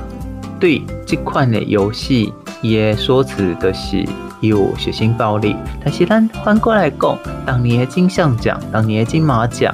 [0.58, 4.04] 对这款的游戏，伊的说辞就是
[4.40, 5.54] 有血腥暴力。
[5.84, 9.72] 但是咱反过来讲，当年的金像奖、当年的金马奖，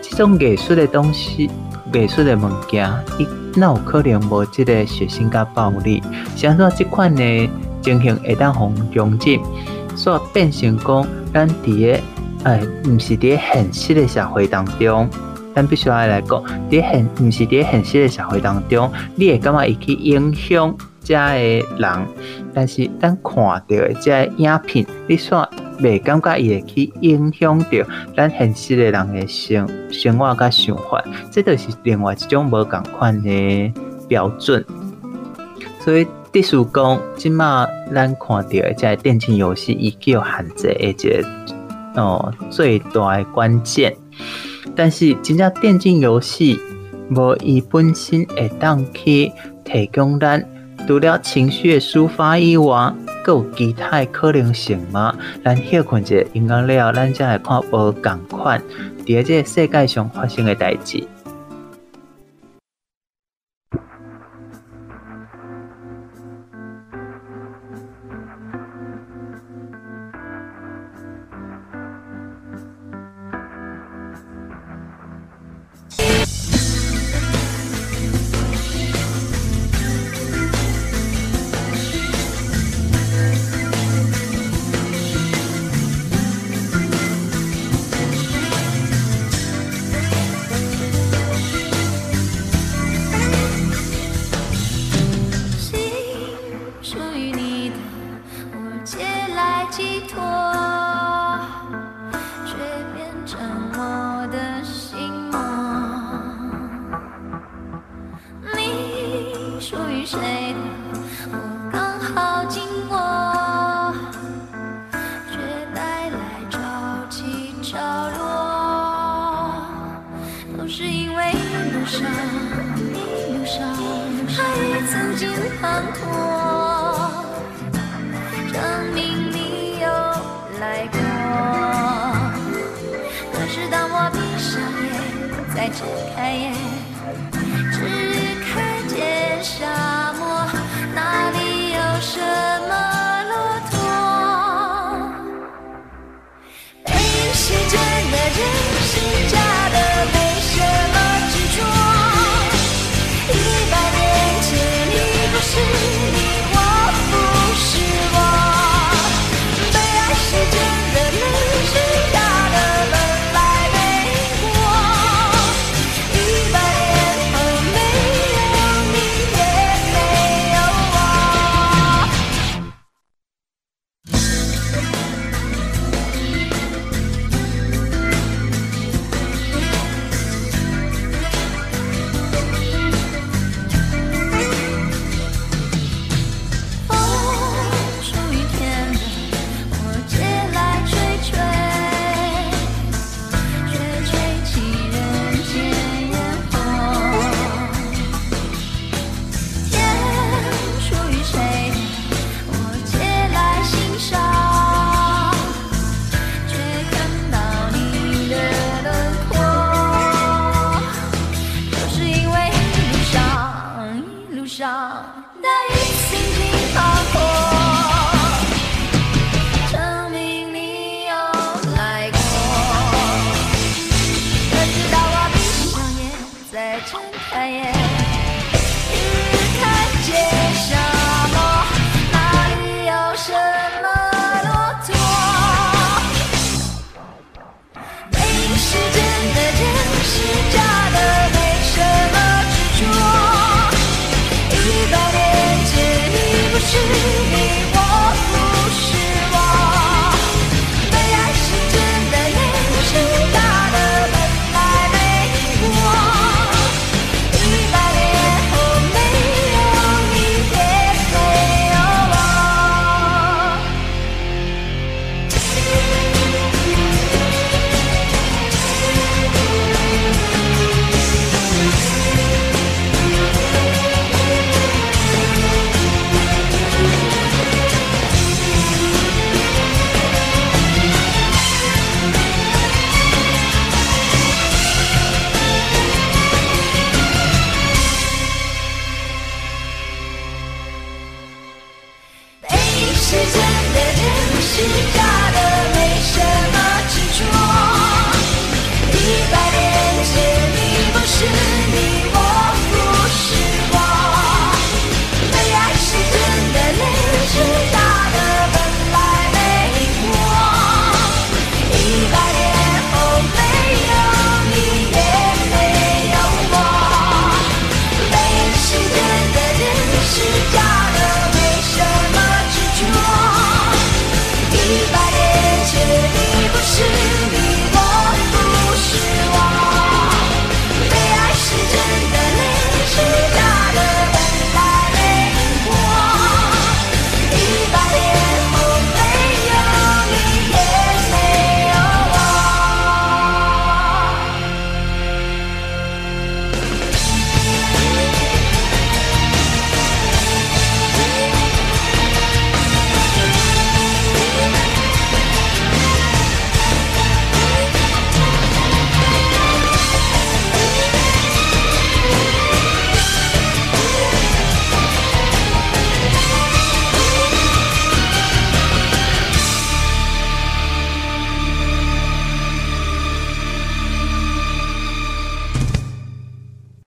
[0.00, 1.50] 这种艺术的东西、
[1.92, 3.26] 艺术的物件，伊
[3.56, 6.00] 哪有可能无这个血腥加暴力？
[6.36, 9.40] 像说这款的情形会当互容忍，
[9.94, 12.00] 所以变成讲咱伫个
[12.44, 15.08] 哎，毋是伫现实的社会当中。
[15.54, 20.74] 咱必须要来讲，伫现毋是伫现实的社会当中，你会感觉会去影响
[21.04, 21.38] 遮个
[21.76, 22.06] 人，
[22.54, 25.46] 但是咱看到的遮个影片，你煞
[25.80, 27.66] 未感觉伊会去影响到
[28.16, 33.72] 咱现实的人的生生活甲想法，这就是另外一种无共款的
[34.08, 34.64] 标准。
[35.80, 41.28] 所以，必须讲，即马咱看到的遮电竞游戏，伊具有限制的一个
[41.94, 43.94] 哦最大的关键。
[44.74, 46.58] 但是，真正电竞游戏
[47.10, 49.30] 无伊本身会当去
[49.62, 50.42] 提供咱
[50.86, 55.14] 除了情绪的抒发以外，阁有其他的可能性吗？
[55.44, 58.60] 咱休困一下，音乐了，咱再来看无共款
[59.04, 61.06] 伫这个世界上发生的代志。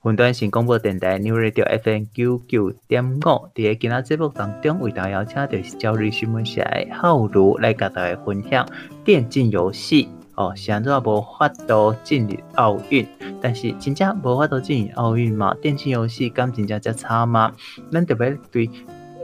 [0.05, 8.63] 云端新广播电台 New Radio FM 九九点五，伫个今仔节目当中，为大家邀请到是朝日新闻社的浩如来甲大家分享
[9.03, 13.03] 电竞游戏哦，是安怎无法度进入奥运？
[13.41, 15.55] 但是真正无法度进入奥运嘛？
[15.55, 17.51] 电竞游戏敢真正遮差吗？
[17.91, 18.69] 咱特别对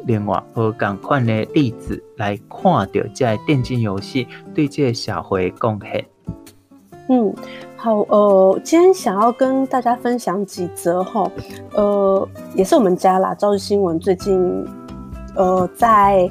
[0.08, 6.04] 另外无共款的例子来看到这个电竞游戏对这个社会的贡献。
[7.08, 7.36] 嗯，
[7.84, 11.28] 好，呃，今天想要跟大家分享几则哈，
[11.74, 14.64] 呃，也是我们家啦，朝日新闻最近，
[15.36, 16.30] 呃，在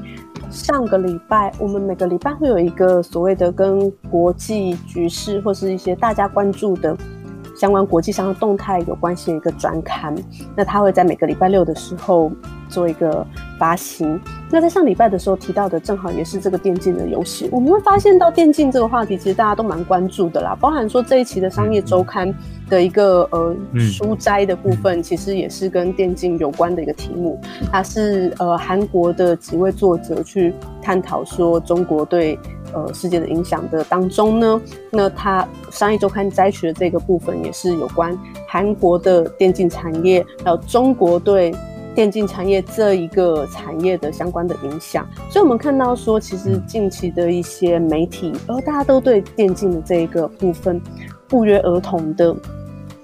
[0.48, 6.96] 上个礼拜，我们每个礼拜会有一个所谓的跟国际局势或是一些大家关注的
[7.60, 10.14] 相关国际上的动态有关系的一个专刊，
[10.56, 12.32] 那它会在每个礼拜六的时候
[12.70, 13.26] 做一个
[13.58, 14.18] 发行。
[14.50, 17.50] 那在上礼拜的时候提到的，正好也是这个电竞的游戏。
[17.52, 20.56] 我们会发现到电竞这个话题，其实大家都蛮关注的啦。
[20.58, 22.34] 包含说这一期的商业周刊
[22.70, 27.38] 的一个呃书斋的部分，其实也是跟电竞有关的一个题目。
[27.70, 32.38] 它是呃韩国的几位作者去探讨说中国对
[32.72, 34.60] 呃世界的影响的当中呢，
[34.90, 38.16] 那它商业周刊摘取的这个部分也是有关
[38.48, 41.52] 韩国的电竞产业，还有中国对。
[41.92, 50.80] 电竞产业这一个产业的相关的影响，所以我们看到说，其实近期的一些媒体，呃，大家都对电竞的这一个部分
[51.26, 52.34] 不约而同的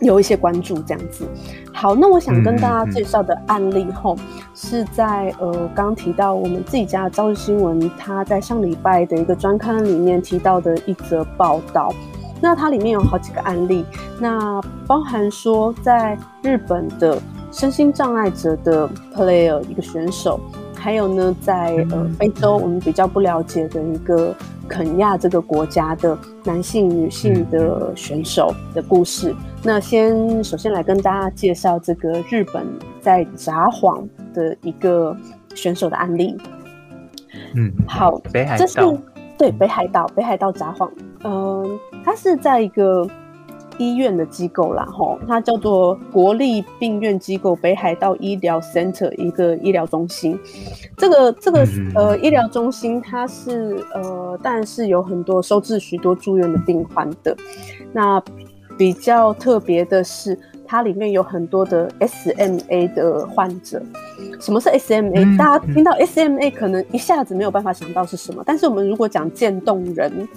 [0.00, 1.26] 有一些关注，这样子。
[1.72, 4.16] 好，那我想跟大家介绍的案例后，
[4.54, 11.92] 是在呃刚刚提到我们自己家的朝日新闻，它在上礼拜的一个专刊里面提到的一则报道。
[12.40, 13.84] 那它里面有好几个案例，
[14.20, 17.20] 那包含说在日本的。
[17.52, 20.38] 身心障碍者的 player 一个选手，
[20.74, 24.34] 还有呢，在呃非洲我们比较不了解的一个
[24.68, 29.34] 肯亚这个国家的男性、女性的选手的故事。
[29.62, 32.66] 那先首先来跟大家介绍这个日本
[33.00, 35.16] 在札幌的一个
[35.54, 36.36] 选手的案例。
[37.54, 38.98] 嗯，好，北海道，这是
[39.38, 40.88] 对北海道，北海道札幌。
[41.22, 43.08] 嗯、呃，它是在一个。
[43.78, 50.38] 医院的机构啦，吼，它叫做国立病院机构北海道医疗 Center 一个医疗中心。
[50.96, 57.36] 这个这个呃医疗中心，它是呃，但是有很多收治许多住院的病患的。
[57.92, 58.22] 那
[58.78, 63.82] 比较特别的是，它里面有很多的 SMA 的患者。
[64.38, 70.28] 什么是 SMA？、嗯、大家听到 SMA 可能一下子没有办法想到是什么，但是我们如果讲渐冻人，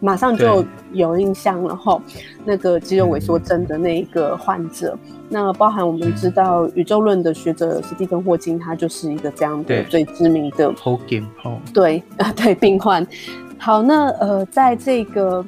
[0.00, 2.00] 马上就有印象了哈。
[2.44, 10.72] 那个肌肉萎缩症的那一个患者，嗯、那包含我们知道宇宙论的学者史蒂芬霍金，他就是一个这样的最知名的
[11.72, 13.06] 对啊，对 病患。
[13.58, 15.44] 好，那呃，在这个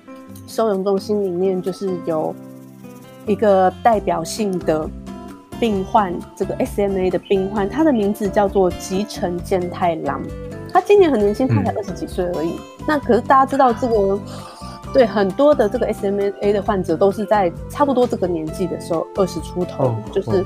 [0.46, 2.34] 收容中心里面，就是有
[3.26, 4.88] 一个代表性的
[5.60, 10.22] 病患，这个 SMA 的病患，他的名字叫做吉成健太郎。
[10.72, 12.52] 他今年很年轻，他才二十几岁而已。
[12.77, 14.18] 嗯、那可是大家知道，这个
[14.94, 20.42] 对很多的这个 SMA 的患者都是在差不多这个年纪的时候，二十出头，哦、就是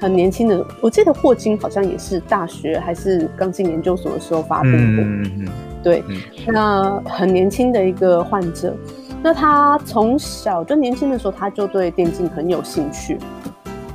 [0.00, 0.64] 很年轻的。
[0.80, 5.02] 我记得霍金好像也是大学还是刚进研究所的时候发病的。
[5.02, 5.48] 嗯嗯嗯
[5.82, 6.02] 对，
[6.46, 8.74] 那很年轻的一个患者，
[9.22, 13.18] 那他从小就年轻的时候，他就对电竞很有兴趣，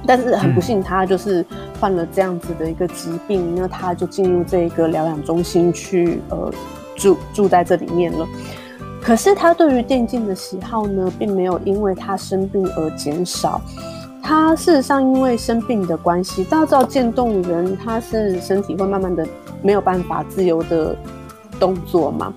[0.06, 1.44] 但是很不幸，他就是
[1.80, 6.52] 患了这样子的一个疾病，那他就进入这个疗养中心去，呃，
[6.98, 8.28] 住住在这里面了。
[9.02, 13.62] 可是他对于电竞的喜好呢，并没有因为他生病而减少。
[14.22, 19.26] 他事实上因为生病的关系，大家知道渐冻人他是身体会慢慢的
[19.62, 20.94] 没有办法自由的。
[21.60, 22.32] 动作嘛，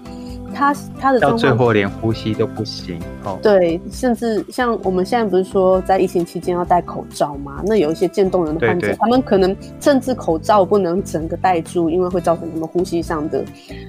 [0.55, 3.39] 他他的到最后连呼吸都不行哦。
[3.43, 7.63] 对，甚至像我们现在不是说在疫情期间要戴口罩吗？
[7.67, 13.45] 那有一些渐冻人的患者，对对，他们可能甚至口罩不能整个戴住，因为会造成他们呼吸上的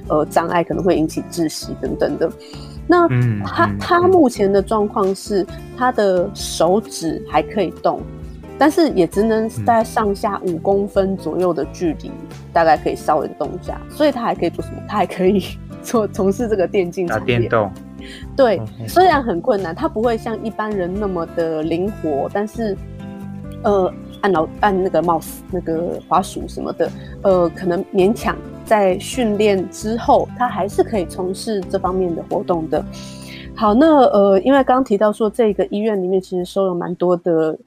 [0.08, 2.32] 呃障碍，可能会引起窒息等等的。
[2.88, 3.08] 那
[3.46, 5.46] 他、嗯、他目前的状况是，
[5.78, 8.02] 他的手指还可以动，
[8.58, 12.10] 但是也只能在上下五公分左右的距离。
[12.10, 12.14] 嗯
[12.54, 14.84] 大概可以稍微动一下，所以他还可以做什么？
[14.86, 15.42] 他还可以
[15.84, 17.36] 做从事这个电竞产业。
[17.36, 17.72] 打电动。
[18.36, 22.76] 对虽然很困难，他不会像一般人那么的灵活，但是，
[23.62, 32.84] 呃，按老按那个 mouse 那个滑鼠什么的，呃，可能勉强在训练之后，他还是可以从事这方面的活动的。
[33.56, 37.60] 好，那呃，因为刚刚提到说这个医院里面其实收了蛮多的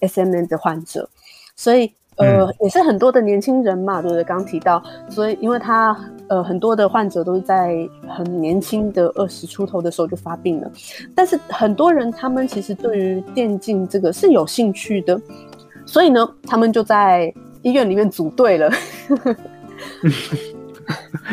[0.00, 1.08] S M N 的患者，
[1.56, 1.92] 所以。
[2.20, 4.24] 呃，也是很多的年轻人嘛，对不对？
[4.24, 5.96] 刚刚提到，所以因为他
[6.28, 10.70] 呃很多的患者都是在很年轻的二十出头的时候就发病了，
[11.14, 15.20] 但是很多人他们其实对于电竞这个是有兴趣的，
[15.84, 18.70] 所以呢，他们就在医院里面组队了，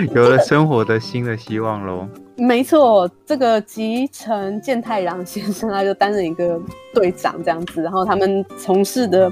[0.16, 2.08] 有了生活的新的希望喽。
[2.40, 6.62] 没错，这个吉成健太郎先生他就担任一个
[6.94, 9.32] 队长这样子，然后他们从事的，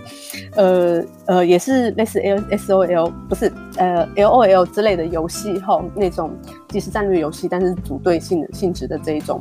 [0.56, 6.32] 呃呃，也是类似 L S O L 不是呃 L O L 之类的游戏后那种
[6.70, 9.40] 即时战略游戏，但是组队性的性质的这一种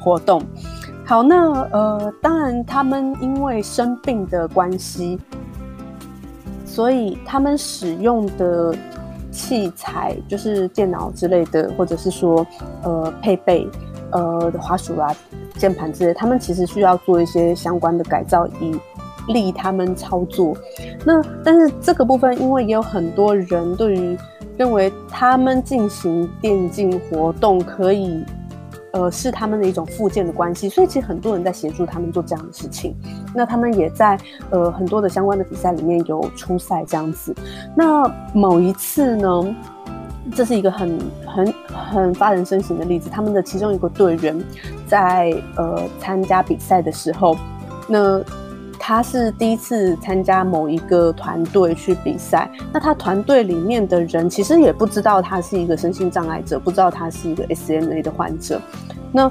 [0.00, 0.42] 活动。
[1.04, 5.18] 好，那呃，当然他们因为生病的关系，
[6.64, 8.74] 所以他们使用的。
[9.32, 12.46] 器材就是电脑之类的，或者是说，
[12.82, 13.66] 呃，配备，
[14.10, 15.12] 呃，的滑鼠啊、
[15.56, 18.78] 键盘之类，他们其实需要做一些相关的改造，以
[19.28, 20.54] 利他们操作。
[21.04, 24.18] 那但是这个部分，因为也有很多人对于
[24.56, 28.22] 认为他们进行电竞活动可以。
[28.92, 32.94] 呃，是他们的一种附件的关系，所以其实很多人在协助他们做这样的事情。
[33.34, 34.18] 那他们也在
[34.50, 37.34] 呃很多的相关的比赛里面有出赛这样子。
[37.76, 39.56] 那某一次呢，
[40.34, 43.10] 这是一个很很很发人深省的例子。
[43.10, 44.38] 他们的其中一个队员
[44.86, 47.36] 在呃参加比赛的时候，
[47.88, 48.22] 那。
[48.84, 58.60] 他是第一次参加某一个团队去比赛，那他团队里面的人其实也不知道他是一个身心障碍者，不知道他是一个 SMA 的患者。
[59.12, 59.30] 那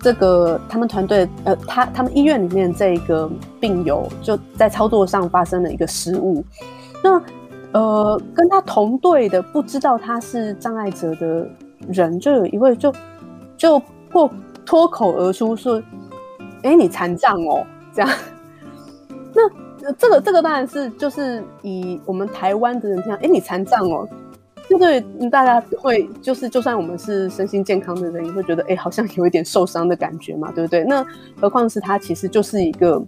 [0.00, 3.30] 这个他们团队呃，他他们医院里面这个
[3.60, 6.42] 病友就在操作上发生了一个失误。
[7.04, 7.22] 那
[7.72, 11.46] 呃，跟他同队的不知道他是障碍者的
[11.88, 12.90] 人，就有一位就
[13.58, 13.78] 就
[14.08, 14.30] 破
[14.64, 15.82] 脱口而出说
[16.64, 18.10] ：“哎，你残障哦。”这样。
[19.36, 24.08] 那这个这个当然是就是以我们台湾的人听，哎、你残障哦，
[24.70, 24.98] 就对？
[25.30, 30.82] 大家会就是，就算我们是身心健康的人，也会觉得，哎、好像有一点受伤的感觉嘛，对不对？
[30.84, 31.04] 那
[31.38, 33.00] 何况是他其实就是一个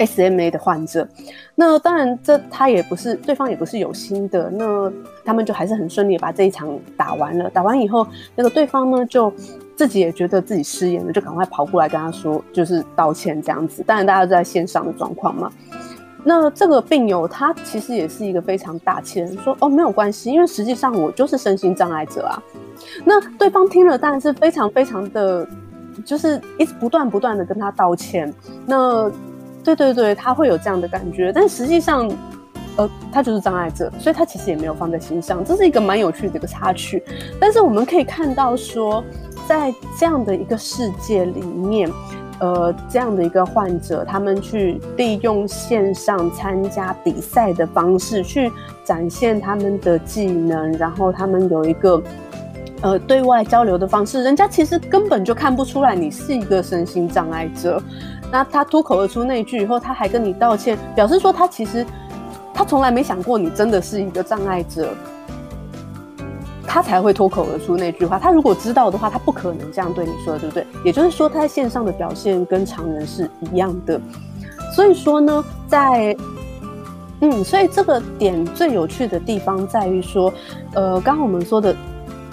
[0.00, 1.06] SMA 的患者。
[1.54, 4.50] 那当然，这他也不是对方也不是有心的。
[4.50, 4.92] 那
[5.24, 7.48] 他们就还是很顺利把这一场打完了。
[7.48, 9.32] 打完以后，那个对方呢就。
[9.76, 13.82] 自己也觉得自己失言了，就赶快跑过来跟他说，就是道歉这样子。
[13.86, 15.50] 当然，大家都在线上的状况嘛。
[16.26, 22.42] 那这个病友他其实也是一个非常大气人，说哦没有关系，因为实际上我就是身心障碍者啊。
[23.04, 25.46] 那对方听了当然是非常非常的，
[26.02, 28.32] 就是一直不断不断的跟他道歉。
[28.64, 29.10] 那
[29.62, 32.10] 对对对，他会有这样的感觉，但实际上，
[32.76, 37.02] 呃，他就是障碍者，所以他其实也没有放在心上，这是一个蛮有趣的一个插曲。
[37.40, 39.02] 但是我们可以看到说，
[39.46, 41.90] 在这样的一个世界里面，
[42.40, 48.50] 呃，这样的一个患者，他们去利用线上参加比赛的方式去
[48.84, 52.02] 展现他们的技能，然后他们有一个。
[52.82, 57.82] 呃，对外交流的方式，人家其实根本就看不出来你是一个身心障碍者。
[58.30, 61.86] 那他脱口而出那句以后，他还跟你道歉，表示说他其实
[62.54, 64.94] 他从来没想过你真的是一个障碍者，
[66.66, 68.18] 他才会脱口而出那句话。
[68.18, 70.64] 他如果知道的话，他不可能这样对你说，对不对？
[70.84, 74.00] 也就是说，他在线上的表现跟常人是一样的。
[74.74, 76.16] 所以说呢，在
[77.20, 80.32] 嗯，所以这个点最有趣的地方在于说，
[80.74, 81.74] 呃，刚刚我们说的。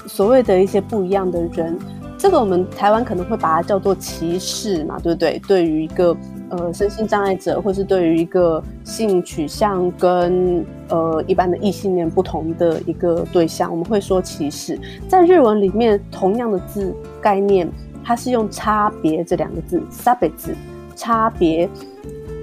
[0.07, 1.79] 所谓的一些不一样的人，
[2.17, 5.39] 这个我们台湾可能会把它叫做歧视嘛，对不对？
[5.47, 6.13] 对于一个
[6.51, 14.77] 呃身心障碍者，或是对于一个性取向跟呃一般的异性恋不同的一个对象，我们会说歧视。
[15.07, 17.69] 在日文里面，同样的字概念，
[18.03, 20.53] 它是用差别这两个字，差别字，
[20.95, 21.69] 差别。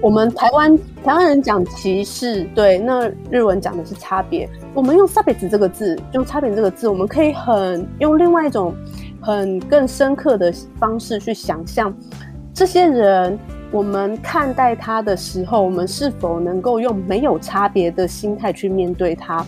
[0.01, 4.49] 我们台湾台湾人讲歧视，对，那日文讲的是差别。
[4.73, 8.73] 我们用差别这个字，用差别这个字，我们可以很用另外一种
[9.21, 11.93] 很更深刻的方式去想象
[12.53, 13.37] 这些人。
[13.71, 19.45] 我们看待他的时候，我们是否能够用没有差别的心态去面对他？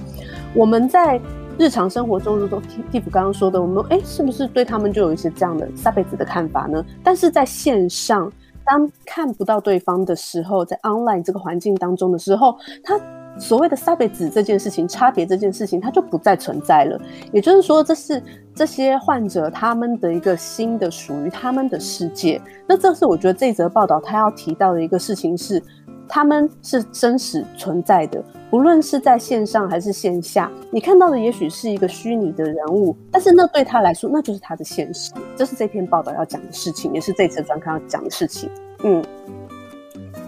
[0.54, 1.20] 我们在
[1.58, 6.86] 日常生活中，如同蒂蒂夫刚刚说的，我们哎，是不是对他们就有一些这样的下辈子的看法呢？
[7.04, 8.32] 但是在线上。
[8.64, 12.98] 当看不到对方的时候，在 online 这个环境当中的时候，他
[13.40, 17.00] 所谓的差别这件事情、差别这件事情，它就不再存在了。
[17.32, 18.22] 也就是说，这是
[18.54, 22.42] 这些患者他们的一个新的属于他们的世界。
[22.68, 25.62] 那这是我觉得这则报道他要提到的一个事情是。
[26.14, 35.10] 他们是真实存在的，不论是在线上还是线下，你看到的也许是一个虚拟的人物，但是那对他来说，那就是他的现实。
[35.38, 38.50] 这是这篇报道要讲的事情，也是这次专刊要讲的事情。
[38.84, 39.02] 嗯，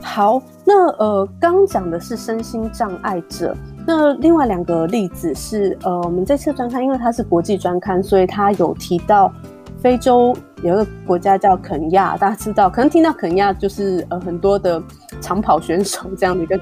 [0.04, 3.56] 好，那呃，刚讲的是身心障碍者，
[3.88, 9.34] 那另外两个例子是呃，我们这次专刊，因为它是国际专刊，所以它有提到。
[9.82, 14.82] 非洲有一个国家叫肯亚，大家知道，可能听到肯亚就是呃很多的
[15.20, 16.58] 长跑选手这样的一个，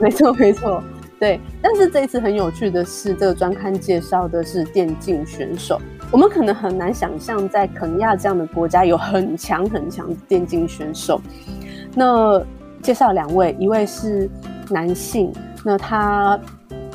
[0.00, 0.82] 没错没错，
[1.20, 1.38] 对。
[1.60, 5.78] 但是这一次很有趣的是，这个专刊介绍的是电竞选手。
[6.10, 11.20] 我们可能很难想象，在肯亚这样的国家有很强很强的电竞选手。
[11.94, 12.42] 那
[12.82, 14.28] 介绍两位，一位是
[14.68, 15.32] 男性，
[15.64, 16.38] 那他。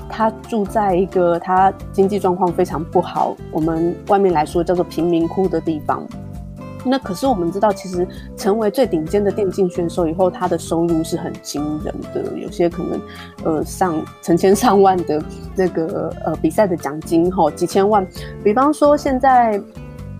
[0.09, 6.01] 他住在一个他经济状况非常不好，我们外面来说叫做贫民窟的地方。
[6.83, 13.01] 那可是我们知道，其实成为最顶尖的电竞选手以后，他的收入是很惊人的，有些可能
[13.43, 15.21] 呃上成千上万的
[15.55, 18.07] 那个呃比赛的奖金哈，几千万。
[18.43, 19.61] 比方说现在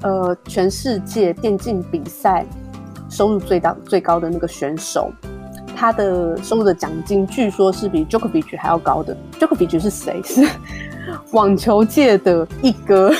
[0.03, 2.45] 呃全世界电竞比赛
[3.09, 5.11] 收入最大最高的那个选手。
[5.75, 9.15] 他的收入的奖金据说是比 Djokovic 还要高的。
[9.39, 10.19] Djokovic 是谁？
[10.23, 10.47] 是
[11.31, 13.13] 网球界的一哥，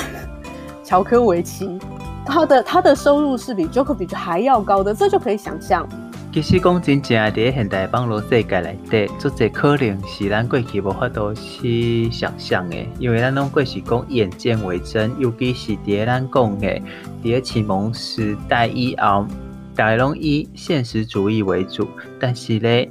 [0.82, 1.78] 乔科维奇。
[2.26, 5.88] 他的他的收入是比 Djokovic 还要高的，这就可以想象。
[6.32, 16.82] 其实讲真正在现代网络世界内底，这些可能是咱过去无法度去想象的，因为咱拢过是讲眼见为真，尤其是在咱讲的
[17.24, 19.24] 在启蒙时代以后。
[19.78, 22.90] 大家拢以现实主义为主，但是咧，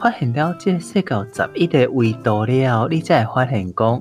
[0.00, 4.00] 发现了这个世界十一个维度了，你才会发现讲，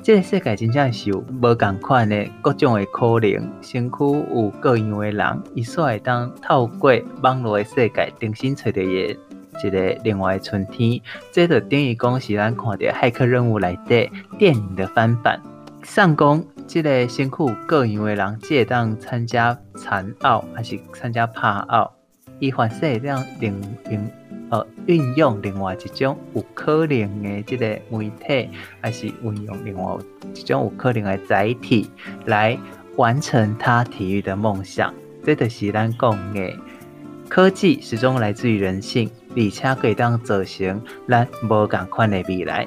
[0.00, 9.18] 这个世界真正是有无共款的各种的可能，身躯有各样的人，伊煞会当透过网络的世界重新找到伊
[9.64, 11.00] 一个另外的春天。
[11.32, 14.08] 这就等于讲是咱看到骇客任务内底
[14.38, 15.42] 电影的翻版，
[15.82, 16.46] 上攻。
[16.66, 21.92] 这个身躯各样的人，会当参加残奥还是参加帕奥，
[22.38, 23.60] 伊凡说会当另
[23.90, 24.10] 另
[24.50, 28.48] 呃运用另外一种有可能的这个媒体，
[28.80, 29.96] 还是运用另外
[30.34, 31.90] 一种有可能的载体
[32.26, 32.58] 来
[32.96, 34.94] 完成他体育的梦想。
[35.24, 36.56] 这就是咱讲的
[37.28, 42.66] 科技始终来自于人性，而且可以当造成咱无共款的未来。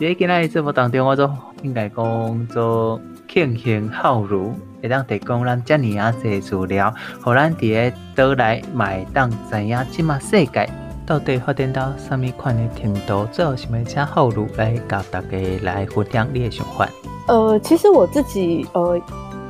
[0.00, 1.30] 在今日节目当中，我就
[1.62, 3.00] 应该讲做。
[3.26, 10.68] 庆幸好如会当提供咱遮尔啊侪资料，互咱伫个倒来买当知影，即马世界
[11.04, 13.26] 到底发展到啥物款的程度？
[13.32, 16.88] 最后是咪请好如来教大家来分享你的想法？
[17.26, 19.00] 呃，其实我自己呃，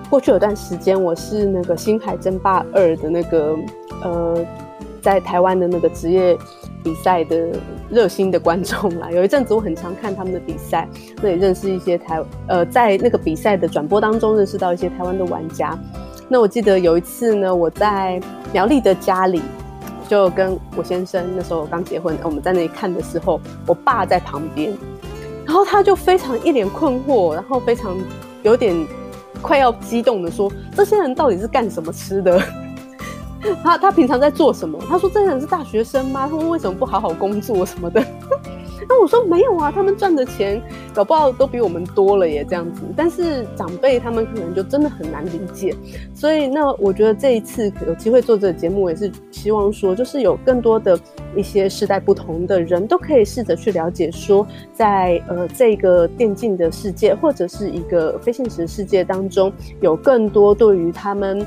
[0.09, 3.57] 过去有段时间我是那个《星海争霸二》的那个
[4.03, 4.47] 呃。
[5.03, 6.35] 在台湾的那个职业
[6.85, 7.51] 比赛的
[7.91, 9.11] 热心的观众啦。
[9.17, 10.87] 有一阵子我很常看他们的比赛，
[11.21, 15.77] 那也认识一些台呃，在那个比赛的转播当中认识到一些台湾的玩家。
[16.29, 18.21] 那我记得有一次呢，我在
[18.53, 19.43] 苗栗的家里，
[20.07, 24.73] 就跟我先生那时候刚结婚，我们在那里看的时候，我爸在旁边，
[25.45, 27.97] 然后他就非常一脸困惑，然后非常
[28.45, 28.87] 有点。
[29.43, 32.41] 快要激动的说：“这些人到底是干什么吃的？
[33.63, 36.29] 他他平常在做什么？”他说：“这些人是大学生吗？
[36.29, 38.03] 他们为什么不好好工作什么的？”
[38.87, 40.61] 那我说：“没有啊，他们赚的钱
[40.93, 42.83] 搞不好都比我们多了耶，这样子。
[42.95, 45.75] 但是长辈他们可能就真的很难理解。
[46.13, 50.99] 所以那我觉得这一次有机会做这个节目，也是希望说，就是有更多的。”
[51.37, 61.45] 一些世代不同的人都可以试着去了解，说在呃这个电竞的世界或者是一个非现实世界当中，有更多对于他们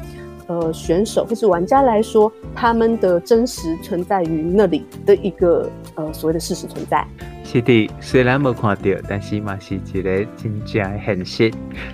[0.47, 7.05] 呃选手或是玩家来说，他们的真实存在于那里的一个呃所谓的事实存在。
[7.43, 11.51] 是的，虽然没看到，但是嘛是一个真正的现实。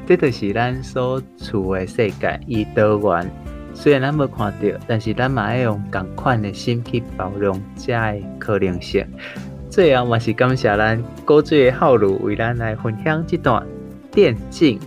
[0.07, 3.29] 这就是咱所处的世界，伊多元。
[3.75, 9.05] 虽然咱没看到，但是咱嘛要用同款的心去包容这的可能性。
[9.69, 13.65] 最后，嘛是感谢咱古水的浩如为咱来分享这段
[14.11, 14.79] 电竞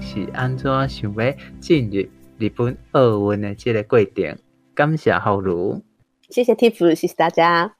[0.00, 2.02] 是安怎想要进入
[2.40, 4.34] 日本奥运的这个规定。
[4.74, 5.82] 感谢浩如，
[6.30, 7.76] 谢谢 Tiff，谢谢大家。